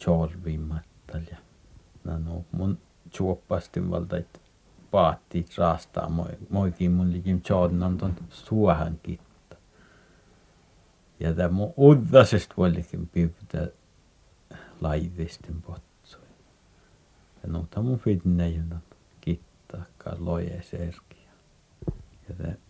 chorvimmattal 0.00 1.22
ja 1.30 1.36
no, 2.04 2.18
no 2.18 2.44
mun 2.52 2.78
suoppastin 3.14 3.90
valta 3.90 4.16
että 4.16 4.38
paattit 4.90 5.58
raastaa 5.58 6.08
moi 6.08 6.38
moikin 6.50 6.92
mun 6.92 7.12
likim 7.12 7.40
chornan 7.40 7.98
tuon 7.98 8.14
suohan 8.28 8.98
kitta 9.02 9.56
ja 11.20 11.34
tämä 11.34 11.48
mun 11.48 11.74
uddasesta 11.78 12.54
vuolikin 12.56 13.06
pyytää 13.06 13.66
laivistin 14.80 15.62
potsui 15.62 16.26
ja 17.42 17.48
no 17.48 17.66
mun 17.82 17.98
fidneijun 17.98 18.74
kittaa 19.20 19.84
loje 20.18 20.62
serki 20.62 21.26
ja 22.28 22.34
se 22.34 22.65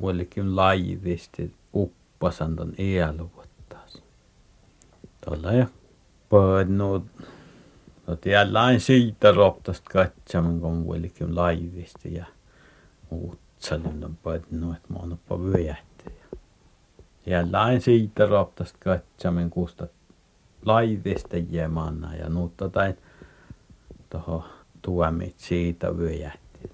vuolikin 0.00 0.56
laivisti 0.56 1.54
uppasan 1.74 2.56
ton 2.56 2.72
iäluvottas 2.78 4.02
tuolla 5.24 5.52
ja 5.52 5.66
pödnut 6.28 7.04
no 8.06 8.16
tielläin 8.16 8.80
siitä 8.80 9.32
roptast 9.32 9.84
katsomaan 9.84 10.60
kun 10.60 10.84
vuolikin 10.84 11.36
laivisti 11.36 12.14
ja 12.14 12.24
utsalin 13.12 14.04
on 14.04 14.16
pödnut 14.22 14.76
että 14.76 14.92
mä 14.92 14.98
oon 14.98 15.12
oppa 15.12 15.42
vyöjähti 15.42 16.04
ja 16.06 16.38
tielläin 17.24 17.80
siitä 17.80 18.26
roptast 18.26 18.76
katsomaan 18.78 19.50
kusta 19.50 19.86
laivista 20.64 21.36
jemana 21.50 22.14
ja 22.14 22.28
nuutta 22.28 22.68
tai 22.68 22.94
toho 24.10 24.44
tuomit 24.82 25.38
siitä 25.38 25.96
vyöjähti 25.96 26.70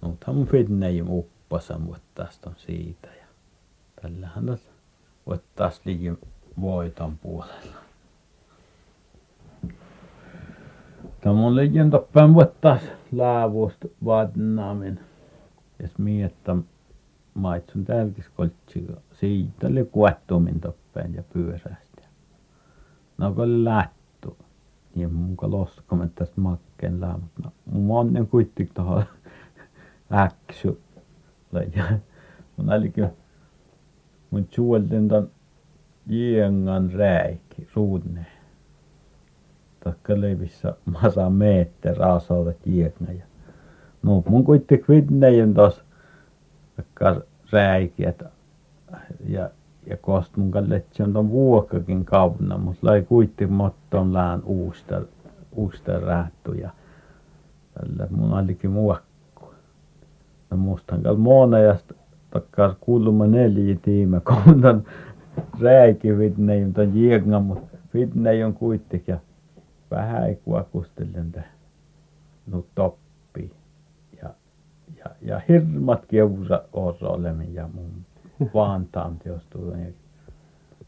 nuuthan 0.00 0.34
mun 0.34 0.46
fidneijum 0.46 1.10
uppasan 1.52 1.86
vuottaast 1.86 2.46
on 2.46 2.54
siitä 2.56 3.08
ja 3.08 3.26
tällähän 4.02 4.46
tuossa 4.46 4.70
vuottaas 5.26 5.80
liikin 5.84 6.18
voiton 6.60 7.18
puolella. 7.18 7.76
Tämä 11.20 11.54
liikin 11.56 11.90
toppen 11.90 12.34
vuottaas 12.34 12.82
laavusta 13.12 13.88
vaatnaamin 14.04 15.00
jos 15.82 15.98
miettä 15.98 16.56
maitsun 17.34 17.84
tälkis 17.84 18.26
siitä 19.12 19.66
oli 19.66 19.84
kuettumin 19.84 20.60
toppen 20.60 21.14
ja 21.14 21.22
pyörästä 21.32 22.02
no 23.18 23.32
kun 23.32 23.64
lättu 23.64 24.36
niin 24.94 25.14
mun 25.14 25.36
ka 25.36 25.50
loskamen 25.50 26.12
tästä 26.14 26.40
no 27.44 27.52
mun 27.72 27.98
onnen 27.98 28.26
kuittik 28.26 28.70
toho 28.74 29.02
äksy 30.24 30.78
ja 31.76 31.84
mun 32.56 32.72
älikö 32.72 33.08
mun 34.30 34.48
suolten 34.50 35.08
ton 35.08 35.30
jiengan 36.06 36.92
räikki 36.92 37.68
ruudne 37.74 38.26
takka 39.84 40.20
leivissä 40.20 40.76
masa 40.84 41.30
meetter 41.30 42.02
aasolta 42.02 42.52
jienga 42.66 43.12
ja 43.12 43.24
no 44.02 44.22
mun 44.28 44.44
kuittik 44.44 44.88
vidnejen 44.88 45.54
tos 45.54 45.84
takka 46.76 47.20
räikki 47.52 48.06
että 48.06 48.30
ja 49.28 49.50
ja 49.86 49.96
kost 49.96 50.36
mun 50.36 50.50
kalletsi 50.50 51.02
on 51.02 51.12
ton 51.12 51.30
vuokkakin 51.30 52.04
kauna 52.04 52.58
mut 52.58 52.76
lai 52.82 53.02
kuitti 53.02 53.46
motton 53.46 54.12
lään 54.12 54.42
uusta 54.44 55.02
uusta 55.52 56.00
räättu 56.00 56.52
ja 56.52 56.70
tällä 57.74 58.06
mun 58.10 58.32
allikin 58.32 58.70
muokku 58.70 59.11
no 60.52 60.56
mustan 60.56 61.02
kal 61.02 61.16
muonajast 61.16 61.92
takkar 62.30 62.74
kuuluma 62.80 63.26
neljä 63.26 63.76
tiimä 63.82 64.20
kontan 64.20 64.84
rääki 65.60 66.18
vidnein 66.18 66.72
ton 66.74 66.96
jienga 66.96 67.40
mut 67.40 67.62
vidnein 67.94 68.46
on 68.46 68.54
kuittik 68.54 69.08
ja 69.08 69.18
vähän 69.90 70.28
ei 70.28 70.36
kuakustellen 70.36 71.44
nu 72.46 72.66
toppi. 72.74 73.52
Ja 74.22 74.34
ja 74.98 75.04
ja 75.22 75.40
hirmat 75.48 76.06
kiusa 76.06 76.62
orrolemin 76.72 77.54
ja 77.54 77.68
mun 77.74 77.90
Vantaan 78.54 79.18
teostuu 79.18 79.74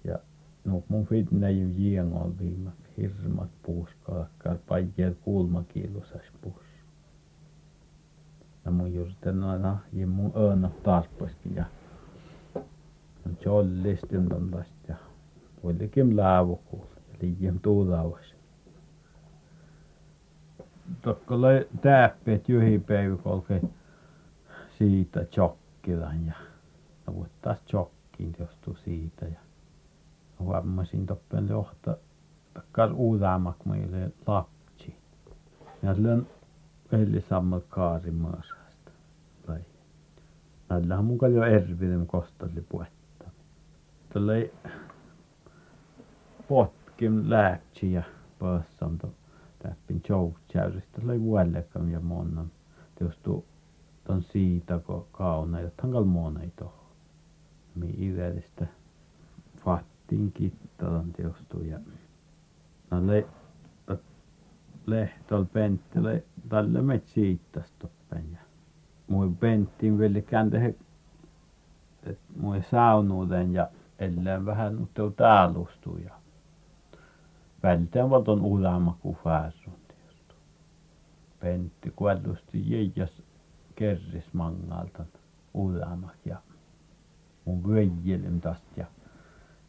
ja 0.05 0.19
no 0.65 0.83
mun 0.89 1.07
fitnäjy 1.07 1.69
jiengol 1.69 2.31
viima 2.41 2.71
hirmat 2.97 3.51
puuskalkkar 3.63 4.57
pajjel 4.69 5.15
kulmakiilusas 5.25 6.23
puus 6.41 6.74
ja 8.65 8.71
mun 8.71 8.95
juurten 8.95 9.43
aina 9.43 9.79
ja 9.93 10.07
mun 10.07 10.33
öönä 10.37 10.71
tarpaskin 10.83 11.55
ja 11.55 11.65
on 13.27 13.37
jollistin 13.45 14.29
ton 14.29 14.51
tästä 14.51 14.75
ja 14.89 14.95
kuitenkin 15.61 16.17
läävukuul 16.17 16.87
liian 17.21 17.61
tuulaavas 17.61 18.35
tokkolai 21.03 21.67
tääppeet 21.83 22.49
jyhipäivä 22.49 23.17
kolke 23.17 23.63
siitä 24.79 25.25
chokkilan 25.25 26.27
ja 26.27 26.33
no 27.07 27.15
vuottaas 27.15 27.59
chokkiin 27.67 28.37
johtuu 28.39 28.77
siitä 28.85 29.27
ja 29.27 29.39
huomasin 30.39 31.07
toppen 31.07 31.49
johta 31.49 31.97
takkar 32.55 32.93
uudaamak 32.93 33.65
meille 33.65 34.13
lapsi. 34.27 34.97
Ja 35.83 35.95
silloin 35.95 36.27
eli 36.95 37.25
sammal 37.29 37.61
kaari 37.69 38.11
maasasta. 38.11 38.91
Lai 39.49 39.61
näillähän 40.69 41.05
mun 41.05 41.19
jo 41.35 41.43
erviden 41.43 42.07
kostali 42.07 42.65
puetta 42.69 42.95
tällä 44.09 44.33
potkin 46.49 47.31
lääksi 47.31 47.93
ja 47.93 48.03
passan 48.39 48.99
to 48.99 49.11
täppin 49.59 50.03
joutsäyristä 50.09 51.01
tällä 51.01 51.21
vuollekam 51.21 51.91
ja 51.91 52.01
monnan 52.01 52.51
johtuu 53.01 53.45
ton 54.05 54.23
siitä 54.23 54.81
kauna 55.13 55.61
jotta 55.61 55.83
hankal 55.83 56.05
monai 56.05 56.51
toho. 56.57 56.85
Mi 57.75 57.95
iveristä 57.99 58.67
fattiin 59.65 60.33
kittalan 60.33 61.13
teostu 61.13 61.61
ja 61.61 61.79
no 62.91 63.01
le 64.87 64.97
lehtol 64.97 65.45
pentti 65.45 66.03
le 66.03 66.25
tälle 66.49 66.83
met 66.83 67.17
ja 68.33 68.41
mui 69.09 69.31
penttiin 69.41 69.99
vielä 69.99 70.21
kände 70.21 70.75
et 72.03 72.19
mui 72.37 72.63
saunuuden 72.71 73.55
ja 73.55 73.69
ellään 73.99 74.47
vähän 74.47 74.77
nutteu 74.77 75.11
taalustu 75.11 75.97
ja 75.97 76.15
välteen 77.63 78.11
valton 78.11 78.41
ulama 78.41 78.99
ku 79.03 79.17
teostu 79.89 80.35
pentti 81.41 81.93
kuollusti 81.97 82.71
jäijäs 82.71 83.23
kerris 83.77 84.33
mangalta 84.33 85.05
ulamak 85.55 86.27
ja 86.27 86.37
mun 87.45 87.69
vyöjjelin 87.69 88.41
tästä 88.41 88.71
ja 88.77 88.87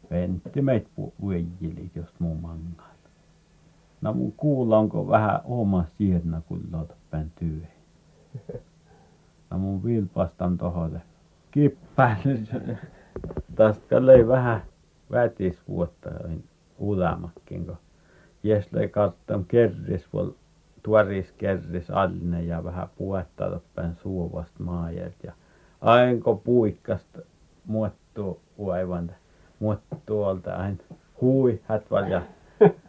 Pentti 0.08 0.62
meitä 0.62 0.88
vyöjjeli 1.26 1.90
just 1.94 2.20
mun 2.20 2.40
mangal 2.40 2.95
no 4.00 4.12
mun 4.12 4.32
kuulanko 4.36 5.08
vähän 5.08 5.40
omasta 5.44 5.92
siednä 5.98 6.42
kun 6.48 6.86
päin 7.10 7.32
työ 7.38 7.66
no 9.50 9.58
mun 9.58 9.84
vilpastan 9.84 10.58
toholle. 10.58 11.00
Kippään 11.50 12.16
tästä 13.54 14.06
löi 14.06 14.28
vähän 14.28 14.62
vätis 15.10 15.58
vuotta 15.68 16.10
ulemakkin 16.78 17.66
kun 17.66 17.76
jes 18.42 18.72
löi 18.72 18.88
katsomaan 18.88 19.44
kerris 19.44 20.08
tuoris 20.82 21.32
kerris 21.32 21.90
allinen 21.90 22.48
ja 22.48 22.64
vähän 22.64 22.88
puhetta 22.98 23.60
päin 23.74 23.96
suovasta 24.02 24.62
maajelta. 24.62 25.26
Ja 25.26 25.32
aina 25.80 26.20
puikkasta 26.44 27.18
muottuu 27.66 28.40
aivan 28.70 29.10
muottuolta 29.58 30.54
aina 30.54 30.78
hui 31.20 31.60
hätval 31.64 32.04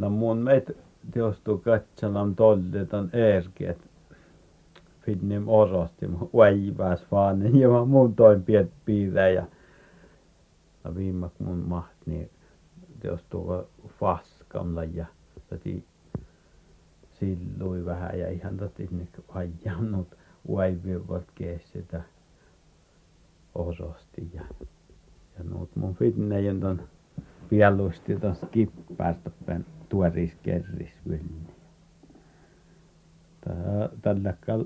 no 0.00 0.10
mun 0.10 0.38
meitä 0.38 0.72
teostuu 1.10 1.58
katselam 1.58 2.34
tollit 2.34 2.94
on 2.94 3.10
erki 3.12 3.66
et 3.66 3.90
finnim 5.00 5.48
orosti 5.48 6.06
vaivas 6.34 7.06
vaan 7.10 7.54
ja 7.60 7.68
mä 7.68 7.84
mun 7.84 8.14
toin 8.14 8.42
piet 8.42 8.70
piirä 8.84 9.28
ja 9.28 9.46
no 10.84 10.94
viimak 10.94 11.32
mun 11.38 11.58
maht 11.58 12.06
niin 12.06 12.30
teostuu 13.00 13.52
faskamla 13.98 14.84
ja 14.84 15.06
täti 15.48 15.84
sillui 17.12 17.84
vähän 17.84 18.18
ja 18.18 18.30
ihan 18.30 18.56
täti 18.56 18.88
niin 18.90 19.08
vajannut 19.34 20.16
vaivivat 20.50 21.24
sitä 21.72 22.02
orosti 23.54 24.30
ja 24.34 24.42
ja 25.38 25.44
nuut 25.44 25.76
mun 25.76 25.94
fitneijän 25.94 26.60
ton 26.60 26.82
mieluisti 27.50 28.16
ton 28.16 28.36
skippaartoppen 28.36 29.66
tuoris 29.66 29.79
kerris 30.42 30.92
vylni 31.08 31.50
tällä 34.02 34.34
kal 34.40 34.64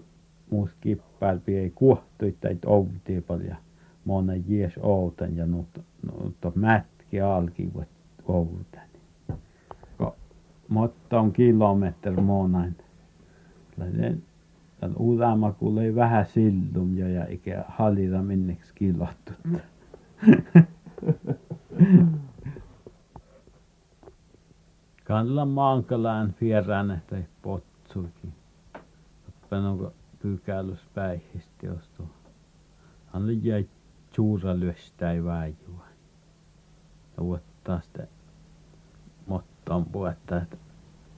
muus 0.51 0.71
kippääl 0.81 1.39
ei 1.47 1.71
kuohtui 1.75 2.37
tai 2.41 2.59
outii 2.67 3.21
paljon 3.21 3.57
monen 4.05 4.45
jies 4.49 4.79
outan 4.79 5.37
ja 5.37 5.47
nuut 5.47 5.81
nuut 6.03 6.37
mätki 6.55 7.21
alki 7.21 7.73
outan. 8.29 8.89
Ko 9.99 10.17
mutta 10.69 11.21
on 11.21 11.33
kilometri 11.33 12.17
monain. 12.17 12.77
Tän 14.81 14.97
uudama 14.97 15.53
kun 15.53 15.83
ei 15.83 15.95
vähän 15.95 16.27
sillum 16.27 16.99
jo 16.99 17.09
ja 17.09 17.27
ikä 17.29 17.65
halita 17.69 18.23
minneksi 18.23 18.75
kilottu. 18.75 19.33
Kandella 25.15 25.45
maankalään 25.45 26.35
vierään 26.41 26.91
että 26.91 27.17
potsuikin. 27.43 28.33
Panonko 29.51 29.93
pykälys 30.23 30.81
päihistä 30.95 31.67
jos 31.67 31.89
tuo. 31.97 32.07
Hän 33.13 33.45
jäi 33.45 33.67
suura 34.17 34.61
lyöstäi 34.61 35.25
väijua. 35.25 35.87
Ja 37.17 37.23
ottaa 37.23 37.81
sitä 37.81 38.07
mottaan 39.27 39.85
puetta, 39.85 40.37
että 40.37 40.57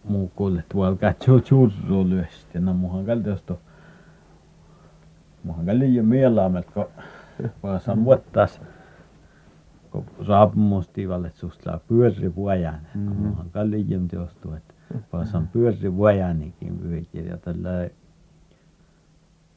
muu 0.05 0.33
kuule 0.37 0.65
tuolla 0.69 0.97
katsoo 0.97 1.41
churru 1.41 2.09
lyöstä. 2.09 2.61
No 2.61 2.75
muhan 2.75 3.07
kalti 3.07 3.29
jos 3.29 3.43
tuo. 3.43 3.59
Muhan 5.45 5.67
kalti 5.67 5.95
jo 5.95 6.03
mielaamet, 6.03 6.71
kun 6.71 6.87
vaan 7.63 7.81
saan 7.81 8.05
vuottas 8.05 8.61
kun 10.03 10.27
raapumustivalla 10.27 11.29
susta 11.35 11.81
pyörri 11.89 12.35
vuojan. 12.35 12.81
Mm-hmm. 12.95 13.27
Muhan 13.27 13.51
kalti 13.51 13.91
jo 13.91 14.01
teostu, 14.09 14.53
että 14.53 14.75
vaan 15.13 15.27
saan 15.27 15.49
pyörri 15.49 15.97
vuojanikin 15.97 16.79
pyykin 16.79 17.27
ja 17.27 17.37
tällä 17.37 17.91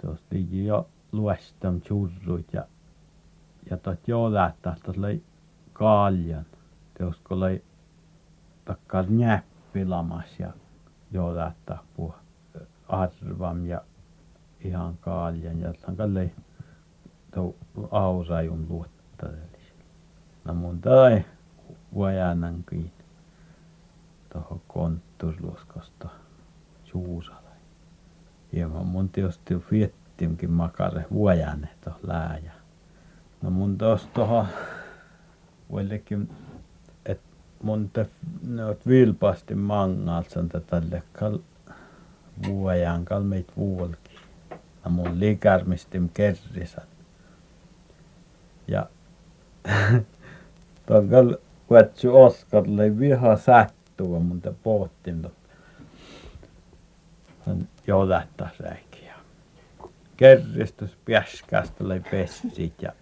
tuosta 0.02 0.36
jo 0.52 0.90
luestam 1.12 1.82
churrut 1.82 2.54
ja 2.54 2.66
ja 3.70 3.78
tot 3.78 4.08
joolahtaa 4.08 4.76
tuolla 4.84 5.08
kaljan. 5.74 6.46
Teosko 6.98 7.36
oli 7.36 7.64
takkar 8.66 9.06
näppilamas 9.10 10.40
ja 10.40 10.54
joolahtaa 11.12 11.84
puh 11.96 12.16
arvam 12.88 13.66
ja 13.66 13.82
ihan 14.60 14.98
kaljan 14.98 15.60
ja 15.60 15.74
sankalle 15.86 16.32
tuo 17.34 17.56
aurajun 17.92 18.66
luottarellis. 18.70 19.59
No 20.50 20.56
mun 20.56 20.82
tai 20.82 21.26
vuojanankin 21.94 22.92
tuohon 24.34 24.62
kontturluoskosta 24.68 26.10
suusalla. 26.84 27.50
Hieman 28.54 28.86
mun 28.86 29.10
tietysti 29.10 29.56
viettimkin 29.72 30.52
makare 30.52 31.06
vuojanen 31.12 31.70
tuohon 31.84 32.00
lääjä. 32.04 32.52
No 33.42 33.50
mun 33.50 33.78
tos 33.78 34.08
tuohon 34.14 34.48
vuollekin 35.70 36.30
et 37.06 37.22
mun 37.64 37.90
te 37.90 38.10
noot 38.48 38.88
vilpasti 38.88 39.56
mangaaltsan 39.56 40.50
tälle 40.50 41.04
kal 41.14 41.38
vuojan 42.48 43.06
kal 43.06 43.24
meit 43.24 43.58
vuolki. 43.58 44.16
No 44.86 44.92
mun 44.92 45.20
likärmistim 45.20 46.10
kerrisan 46.14 46.88
ja 48.68 48.90
tuon 50.90 51.10
kal 51.10 51.36
kuetsu 51.68 52.16
Oskarille 52.18 53.00
viha 53.00 53.36
sattua 53.38 54.20
mun 54.20 54.42
te 54.42 54.54
pohtin 54.64 55.28
hän 57.46 57.68
jolähtäs 57.88 58.62
äikki 58.62 59.06
ja 59.06 59.14
kerristus 60.18 60.98
piäskästä 61.06 61.88
löi 61.88 62.02
pessit 62.12 62.82
ja 62.82 62.94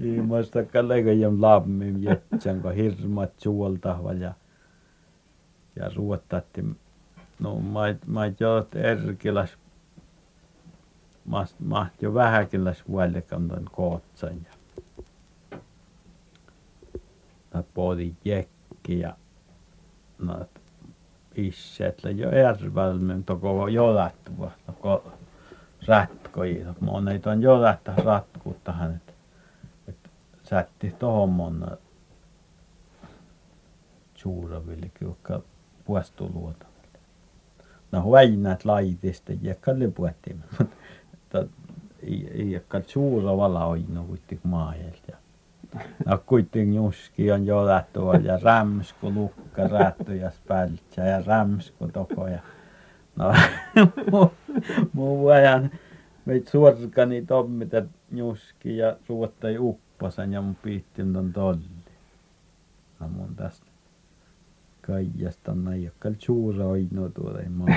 Viimeistä 0.00 0.64
kallekojem 0.64 1.36
lammim 1.40 2.02
jetsän 2.02 2.62
kun 2.62 2.74
hirmat 2.74 3.32
suoltahva 3.38 4.12
ja 4.12 4.34
ja 5.76 5.90
ruottatti 5.96 6.64
no 7.38 7.54
mait 7.54 8.06
mait 8.06 8.40
joot 8.40 8.76
erkiläs 8.76 9.56
mast 11.24 11.60
maht 11.60 12.02
jo 12.02 12.14
vähäkiläs 12.14 12.84
vuolekan 12.88 13.48
ton 13.48 13.64
kootsan 13.72 14.36
ja 14.44 14.60
no 17.54 17.64
podi 17.74 18.14
jekki 18.24 19.00
ja 19.00 19.16
noit 20.18 20.60
isseet 21.34 22.02
jo 22.16 22.30
järvällä 22.30 23.14
toko 23.26 23.68
jolattua 23.68 24.50
toko 24.66 25.12
ratkoi 25.86 26.66
monet 26.80 27.26
on 27.26 27.42
jolattaa 27.42 27.96
ratkuttahan 27.96 28.94
että 28.96 29.12
että 29.88 30.10
sätti 30.42 30.94
tohon 30.98 31.28
monna 31.28 31.76
suuravillekin 34.14 35.08
jotka 35.08 35.40
puostuluota 35.84 36.66
no 37.92 38.02
huoinat 38.02 38.64
laitista 38.64 39.32
jekkalle 39.42 39.90
puettiin. 39.90 40.44
mutta 40.58 40.76
ta 41.30 41.44
ei, 42.02 42.30
ei 42.34 42.54
hakka 42.54 42.82
suura 42.86 43.36
vala 43.36 43.64
hoidnud 43.70 44.06
kuitengi 44.06 44.48
maa 44.54 44.74
eest 44.74 45.08
ja 45.08 45.16
noh, 45.74 45.84
aga 46.06 46.18
kuitengi 46.26 46.78
uski 46.78 47.30
on 47.32 47.46
joletuval 47.46 48.24
ja 48.24 48.38
räms 48.42 48.92
kui 49.00 49.12
lukka 49.12 49.68
räätujas 49.68 50.40
päälts 50.48 50.96
ja 50.96 51.22
räms 51.26 51.70
kui 51.78 51.92
togo 51.92 52.26
ja 52.28 52.40
no 53.18 53.32
muu, 54.10 54.30
muu 54.92 55.28
ajan 55.28 55.70
meid 56.24 56.48
surgani 56.48 57.22
tommida 57.26 57.82
uski 58.22 58.76
ja 58.76 58.96
suuta 59.06 59.48
ei 59.48 59.58
uppasan 59.58 60.32
ja 60.32 60.42
mun 60.42 60.54
piittinyt 60.62 61.16
on 61.16 61.32
tolli. 61.32 61.80
No 63.00 63.08
mun 63.08 63.36
tästä 63.36 63.66
kaikesta 64.86 65.52
on 65.52 65.64
näin 65.64 65.84
jokkal 65.84 66.14
suura 66.18 66.64
hoidnud 66.64 67.12
tuoda 67.12 67.40
ei 67.40 67.48
maa 67.48 67.68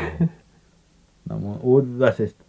no 1.30 1.40
mun 1.40 1.60
urrasest 1.64 2.43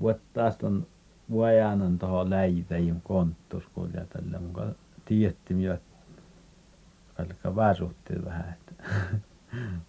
vuottaas 0.00 0.56
ton 0.56 0.86
vuojanan 1.30 1.98
tuohon 1.98 2.30
läjitäjyn 2.30 3.00
konttorskulja 3.04 4.06
muka 4.40 4.66
tiedettiin 5.04 5.60
jo 5.60 5.78
alkaa 7.18 7.56
varuutti 7.56 8.24
vähän 8.24 8.54
että 8.54 8.84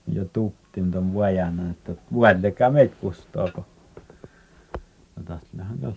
jo 0.16 0.26
tuptin 0.26 0.92
ton 0.92 1.14
vuojanan 1.14 1.72
että 1.72 1.96
vuodellekaan 2.14 2.74
meitä 2.74 2.96
kustoo 3.02 3.50
kun 3.56 3.66
no 5.16 5.24
tässähän 5.24 5.80
kal 5.80 5.92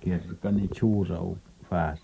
kerkani 0.00 0.68
suura 0.78 1.16
fääs 1.70 2.00